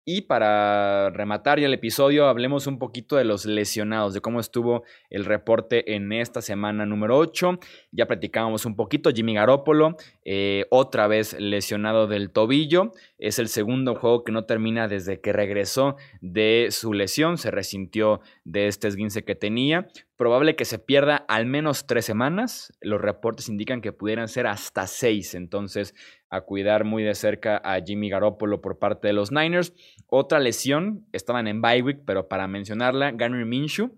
Y 0.08 0.22
para 0.22 1.10
rematar 1.10 1.60
ya 1.60 1.66
el 1.66 1.74
episodio, 1.74 2.28
hablemos 2.28 2.68
un 2.68 2.78
poquito 2.78 3.16
de 3.16 3.24
los 3.24 3.48
lesionados, 3.48 4.14
de 4.14 4.22
cómo 4.22 4.40
estuvo 4.40 4.84
el 5.10 5.26
reporte 5.26 5.96
en 5.96 6.14
esta 6.14 6.44
semana 6.44 6.86
número 6.86 7.18
8. 7.18 7.58
Ya 7.92 8.06
platicábamos 8.06 8.68
un 8.68 8.76
poquito, 8.76 9.10
Jimmy 9.10 9.34
Garoppolo, 9.34 9.98
eh, 10.24 10.66
otra 10.70 11.08
vez 11.08 11.36
lesionado 11.40 12.06
del 12.06 12.30
tobillo. 12.30 12.92
Es 13.18 13.40
el 13.40 13.48
segundo 13.48 13.96
juego 13.96 14.24
que 14.24 14.32
no 14.32 14.46
termina 14.46 14.88
desde 14.88 15.22
que 15.22 15.34
regresó 15.34 15.96
de 16.22 16.68
su 16.70 16.94
lesión, 16.94 17.40
se 17.40 17.50
resintió 17.50 18.22
de 18.44 18.68
este 18.68 18.88
esguince 18.88 19.26
que 19.26 19.34
tenía. 19.34 19.88
Probable 20.18 20.56
que 20.56 20.66
se 20.66 20.78
pierda 20.78 21.18
al 21.28 21.48
menos 21.48 21.88
tres 21.88 22.06
semanas. 22.06 22.72
Los 22.80 23.02
reportes 23.02 23.50
indican 23.50 23.82
que 23.82 23.92
pudieran 23.92 24.28
ser 24.28 24.46
hasta 24.46 24.86
seis. 24.86 25.34
Entonces, 25.34 25.96
a 26.36 26.42
cuidar 26.42 26.84
muy 26.84 27.04
de 27.04 27.16
cerca 27.16 27.62
a 27.64 27.82
Jimmy 27.82 28.10
Garoppolo 28.10 28.62
por 28.62 28.78
parte 28.80 29.08
de 29.08 29.14
los 29.14 29.32
Niners. 29.32 29.74
Otra 30.08 30.40
lesión, 30.40 31.06
estaban 31.12 31.48
en 31.48 31.62
bye 31.62 31.82
week, 31.82 32.02
pero 32.06 32.28
para 32.28 32.48
mencionarla, 32.48 33.12
Garner 33.12 33.46
Minshew, 33.46 33.96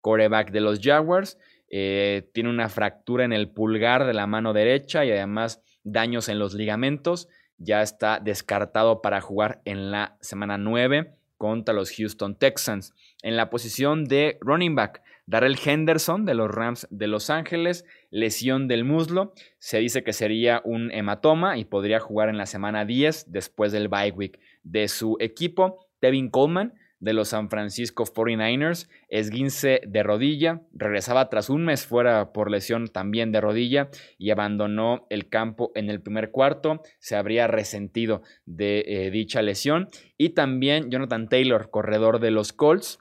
coreback 0.00 0.50
de 0.50 0.60
los 0.60 0.80
Jaguars, 0.80 1.38
eh, 1.68 2.28
tiene 2.32 2.50
una 2.50 2.68
fractura 2.68 3.24
en 3.24 3.32
el 3.32 3.48
pulgar 3.48 4.04
de 4.04 4.14
la 4.14 4.26
mano 4.26 4.52
derecha 4.52 5.04
y 5.04 5.12
además 5.12 5.62
daños 5.84 6.28
en 6.28 6.38
los 6.38 6.54
ligamentos. 6.54 7.28
Ya 7.58 7.82
está 7.82 8.18
descartado 8.18 9.02
para 9.02 9.20
jugar 9.20 9.60
en 9.64 9.90
la 9.90 10.16
semana 10.20 10.58
9 10.58 11.14
contra 11.36 11.74
los 11.74 11.90
Houston 11.96 12.36
Texans. 12.36 12.94
En 13.22 13.36
la 13.36 13.50
posición 13.50 14.04
de 14.04 14.38
running 14.40 14.74
back, 14.74 15.02
Darrell 15.26 15.58
Henderson 15.62 16.24
de 16.24 16.34
los 16.34 16.50
Rams 16.50 16.86
de 16.90 17.06
Los 17.06 17.30
Ángeles, 17.30 17.84
lesión 18.10 18.68
del 18.68 18.84
muslo. 18.84 19.32
Se 19.58 19.78
dice 19.78 20.02
que 20.02 20.12
sería 20.12 20.60
un 20.64 20.90
hematoma 20.92 21.58
y 21.58 21.64
podría 21.64 22.00
jugar 22.00 22.28
en 22.28 22.38
la 22.38 22.46
semana 22.46 22.84
10 22.84 23.32
después 23.32 23.72
del 23.72 23.88
bye 23.88 24.12
week 24.12 24.40
de 24.62 24.88
su 24.88 25.16
equipo. 25.20 25.86
Tevin 26.00 26.30
Coleman 26.30 26.74
de 27.00 27.14
los 27.14 27.28
San 27.28 27.48
Francisco 27.48 28.04
49ers, 28.04 28.88
esguince 29.08 29.80
de 29.86 30.02
rodilla, 30.02 30.60
regresaba 30.72 31.30
tras 31.30 31.48
un 31.48 31.64
mes 31.64 31.86
fuera 31.86 32.32
por 32.32 32.50
lesión 32.50 32.88
también 32.88 33.32
de 33.32 33.40
rodilla 33.40 33.88
y 34.18 34.30
abandonó 34.30 35.06
el 35.08 35.28
campo 35.28 35.72
en 35.74 35.88
el 35.88 36.02
primer 36.02 36.30
cuarto, 36.30 36.82
se 36.98 37.16
habría 37.16 37.46
resentido 37.46 38.22
de 38.44 38.84
eh, 38.86 39.10
dicha 39.10 39.40
lesión. 39.40 39.88
Y 40.18 40.30
también 40.30 40.90
Jonathan 40.90 41.28
Taylor, 41.28 41.70
corredor 41.70 42.20
de 42.20 42.30
los 42.30 42.52
Colts, 42.52 42.98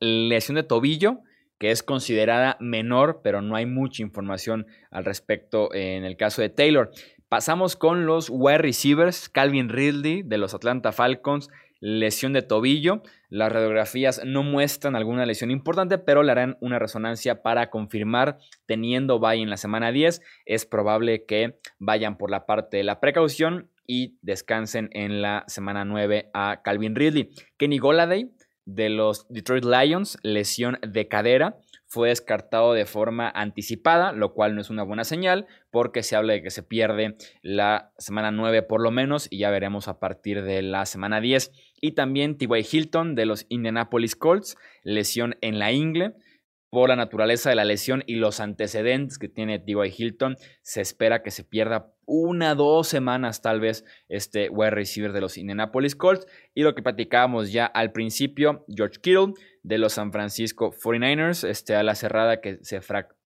lesión 0.00 0.54
de 0.54 0.62
tobillo, 0.62 1.20
que 1.60 1.70
es 1.70 1.82
considerada 1.82 2.56
menor, 2.58 3.20
pero 3.22 3.42
no 3.42 3.54
hay 3.54 3.66
mucha 3.66 4.02
información 4.02 4.66
al 4.90 5.04
respecto 5.04 5.72
en 5.74 6.04
el 6.04 6.16
caso 6.16 6.40
de 6.40 6.48
Taylor. 6.48 6.90
Pasamos 7.28 7.76
con 7.76 8.06
los 8.06 8.28
wide 8.30 8.58
receivers, 8.58 9.28
Calvin 9.28 9.68
Ridley 9.68 10.22
de 10.22 10.38
los 10.38 10.54
Atlanta 10.54 10.90
Falcons, 10.90 11.50
lesión 11.78 12.32
de 12.32 12.40
tobillo. 12.40 13.02
Las 13.28 13.52
radiografías 13.52 14.22
no 14.24 14.42
muestran 14.42 14.96
alguna 14.96 15.26
lesión 15.26 15.50
importante, 15.50 15.98
pero 15.98 16.22
le 16.22 16.32
harán 16.32 16.56
una 16.60 16.78
resonancia 16.78 17.42
para 17.42 17.68
confirmar 17.68 18.38
teniendo 18.64 19.20
bye 19.20 19.42
en 19.42 19.50
la 19.50 19.58
semana 19.58 19.92
10. 19.92 20.22
Es 20.46 20.64
probable 20.64 21.26
que 21.26 21.58
vayan 21.78 22.16
por 22.16 22.30
la 22.30 22.46
parte 22.46 22.78
de 22.78 22.84
la 22.84 23.00
precaución 23.00 23.68
y 23.86 24.16
descansen 24.22 24.88
en 24.92 25.20
la 25.20 25.44
semana 25.46 25.84
9 25.84 26.30
a 26.32 26.62
Calvin 26.62 26.96
Ridley. 26.96 27.30
Kenny 27.58 27.78
Goladay 27.78 28.30
de 28.74 28.88
los 28.88 29.26
Detroit 29.28 29.64
Lions, 29.64 30.18
lesión 30.22 30.78
de 30.86 31.08
cadera, 31.08 31.58
fue 31.90 32.10
descartado 32.10 32.72
de 32.72 32.86
forma 32.86 33.28
anticipada, 33.28 34.12
lo 34.12 34.32
cual 34.32 34.54
no 34.54 34.60
es 34.60 34.70
una 34.70 34.84
buena 34.84 35.02
señal 35.02 35.48
porque 35.72 36.04
se 36.04 36.14
habla 36.14 36.34
de 36.34 36.42
que 36.42 36.50
se 36.50 36.62
pierde 36.62 37.16
la 37.42 37.92
semana 37.98 38.30
9 38.30 38.62
por 38.62 38.80
lo 38.80 38.92
menos 38.92 39.26
y 39.28 39.38
ya 39.38 39.50
veremos 39.50 39.88
a 39.88 39.98
partir 39.98 40.44
de 40.44 40.62
la 40.62 40.86
semana 40.86 41.20
10. 41.20 41.50
Y 41.80 41.92
también 41.92 42.38
T.Y. 42.38 42.64
Hilton 42.70 43.16
de 43.16 43.26
los 43.26 43.44
Indianapolis 43.48 44.14
Colts, 44.14 44.56
lesión 44.84 45.36
en 45.40 45.58
la 45.58 45.72
ingle. 45.72 46.14
Por 46.70 46.88
la 46.88 46.96
naturaleza 46.96 47.50
de 47.50 47.56
la 47.56 47.64
lesión 47.64 48.04
y 48.06 48.14
los 48.14 48.38
antecedentes 48.38 49.18
que 49.18 49.28
tiene 49.28 49.58
T.Y. 49.58 49.92
Hilton, 49.96 50.36
se 50.62 50.80
espera 50.80 51.22
que 51.22 51.32
se 51.32 51.42
pierda 51.42 51.92
una, 52.06 52.54
dos 52.54 52.88
semanas 52.88 53.42
tal 53.42 53.60
vez 53.60 53.84
este 54.08 54.48
wide 54.48 54.70
receiver 54.70 55.12
de 55.12 55.20
los 55.20 55.36
Indianapolis 55.36 55.96
Colts. 55.96 56.26
Y 56.54 56.62
lo 56.62 56.74
que 56.74 56.82
platicábamos 56.82 57.50
ya 57.52 57.66
al 57.66 57.92
principio, 57.92 58.64
George 58.68 59.00
Kittle 59.00 59.34
de 59.62 59.78
los 59.78 59.94
San 59.94 60.12
Francisco 60.12 60.72
49ers, 60.72 61.48
este 61.48 61.74
a 61.74 61.82
la 61.82 61.94
cerrada 61.94 62.40
que 62.40 62.58
se 62.62 62.80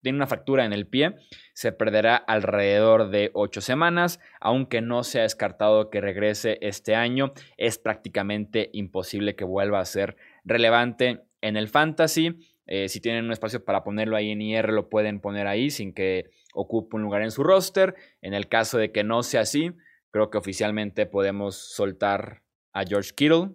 tiene 0.02 0.16
una 0.16 0.26
fractura 0.26 0.64
en 0.64 0.72
el 0.72 0.86
pie, 0.86 1.14
se 1.54 1.72
perderá 1.72 2.16
alrededor 2.16 3.10
de 3.10 3.30
ocho 3.34 3.60
semanas, 3.60 4.20
aunque 4.40 4.80
no 4.80 5.04
se 5.04 5.20
ha 5.20 5.22
descartado 5.22 5.90
que 5.90 6.00
regrese 6.00 6.58
este 6.60 6.94
año, 6.94 7.32
es 7.56 7.78
prácticamente 7.78 8.70
imposible 8.72 9.36
que 9.36 9.44
vuelva 9.44 9.80
a 9.80 9.84
ser 9.84 10.16
relevante 10.44 11.22
en 11.40 11.56
el 11.56 11.68
fantasy. 11.68 12.38
Eh, 12.66 12.88
si 12.88 13.00
tienen 13.00 13.24
un 13.24 13.32
espacio 13.32 13.64
para 13.64 13.84
ponerlo 13.84 14.16
ahí 14.16 14.30
en 14.30 14.40
IR, 14.40 14.72
lo 14.72 14.88
pueden 14.88 15.20
poner 15.20 15.46
ahí 15.46 15.70
sin 15.70 15.92
que 15.92 16.30
ocupe 16.54 16.96
un 16.96 17.02
lugar 17.02 17.22
en 17.22 17.30
su 17.30 17.42
roster. 17.42 17.94
En 18.20 18.34
el 18.34 18.48
caso 18.48 18.78
de 18.78 18.92
que 18.92 19.04
no 19.04 19.22
sea 19.22 19.42
así, 19.42 19.72
creo 20.10 20.30
que 20.30 20.38
oficialmente 20.38 21.06
podemos 21.06 21.56
soltar 21.56 22.42
a 22.72 22.84
George 22.84 23.12
Kittle. 23.14 23.50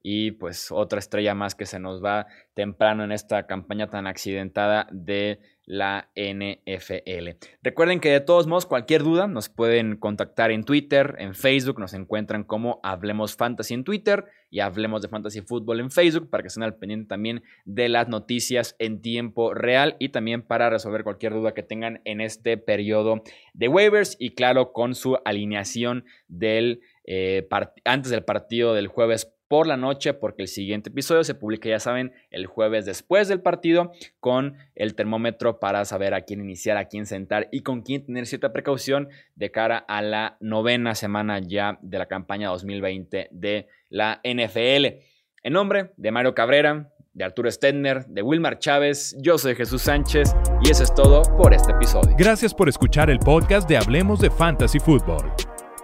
Y 0.00 0.30
pues 0.32 0.70
otra 0.70 1.00
estrella 1.00 1.34
más 1.34 1.54
que 1.54 1.66
se 1.66 1.80
nos 1.80 2.02
va 2.02 2.26
temprano 2.54 3.04
en 3.04 3.12
esta 3.12 3.46
campaña 3.46 3.90
tan 3.90 4.06
accidentada 4.06 4.86
de 4.92 5.40
la 5.68 6.08
NFL. 6.16 7.36
Recuerden 7.62 8.00
que 8.00 8.10
de 8.10 8.20
todos 8.20 8.46
modos, 8.46 8.64
cualquier 8.64 9.02
duda 9.02 9.26
nos 9.26 9.50
pueden 9.50 9.96
contactar 9.96 10.50
en 10.50 10.64
Twitter, 10.64 11.14
en 11.18 11.34
Facebook, 11.34 11.78
nos 11.78 11.92
encuentran 11.92 12.42
como 12.42 12.80
Hablemos 12.82 13.36
Fantasy 13.36 13.74
en 13.74 13.84
Twitter 13.84 14.24
y 14.50 14.60
Hablemos 14.60 15.02
de 15.02 15.08
Fantasy 15.08 15.42
Fútbol 15.42 15.80
en 15.80 15.90
Facebook 15.90 16.30
para 16.30 16.42
que 16.42 16.48
estén 16.48 16.62
al 16.62 16.76
pendiente 16.76 17.08
también 17.08 17.42
de 17.66 17.90
las 17.90 18.08
noticias 18.08 18.76
en 18.78 19.02
tiempo 19.02 19.52
real 19.52 19.96
y 19.98 20.08
también 20.08 20.40
para 20.40 20.70
resolver 20.70 21.04
cualquier 21.04 21.34
duda 21.34 21.52
que 21.52 21.62
tengan 21.62 22.00
en 22.06 22.22
este 22.22 22.56
periodo 22.56 23.22
de 23.52 23.68
waivers 23.68 24.16
y 24.18 24.30
claro, 24.30 24.72
con 24.72 24.94
su 24.94 25.18
alineación 25.26 26.06
del 26.28 26.80
eh, 27.04 27.46
antes 27.84 28.10
del 28.10 28.24
partido 28.24 28.72
del 28.72 28.88
jueves 28.88 29.34
por 29.48 29.66
la 29.66 29.76
noche 29.76 30.14
porque 30.14 30.42
el 30.42 30.48
siguiente 30.48 30.90
episodio 30.90 31.24
se 31.24 31.34
publica, 31.34 31.68
ya 31.68 31.80
saben, 31.80 32.12
el 32.30 32.46
jueves 32.46 32.84
después 32.84 33.28
del 33.28 33.40
partido 33.40 33.92
con 34.20 34.56
el 34.74 34.94
termómetro 34.94 35.58
para 35.58 35.84
saber 35.84 36.14
a 36.14 36.20
quién 36.20 36.40
iniciar, 36.40 36.76
a 36.76 36.86
quién 36.86 37.06
sentar 37.06 37.48
y 37.50 37.62
con 37.62 37.82
quién 37.82 38.04
tener 38.04 38.26
cierta 38.26 38.52
precaución 38.52 39.08
de 39.34 39.50
cara 39.50 39.78
a 39.78 40.02
la 40.02 40.36
novena 40.40 40.94
semana 40.94 41.40
ya 41.40 41.78
de 41.82 41.98
la 41.98 42.06
campaña 42.06 42.50
2020 42.50 43.28
de 43.30 43.66
la 43.88 44.20
NFL. 44.22 45.00
En 45.42 45.52
nombre 45.52 45.92
de 45.96 46.10
Mario 46.10 46.34
Cabrera, 46.34 46.92
de 47.14 47.24
Arturo 47.24 47.50
Stedner, 47.50 48.06
de 48.06 48.22
Wilmar 48.22 48.58
Chávez, 48.58 49.16
yo 49.20 49.38
soy 49.38 49.56
Jesús 49.56 49.82
Sánchez 49.82 50.34
y 50.62 50.70
eso 50.70 50.84
es 50.84 50.94
todo 50.94 51.22
por 51.36 51.52
este 51.52 51.72
episodio. 51.72 52.14
Gracias 52.16 52.54
por 52.54 52.68
escuchar 52.68 53.10
el 53.10 53.18
podcast 53.18 53.68
de 53.68 53.76
Hablemos 53.76 54.20
de 54.20 54.30
Fantasy 54.30 54.78
Football. 54.78 55.47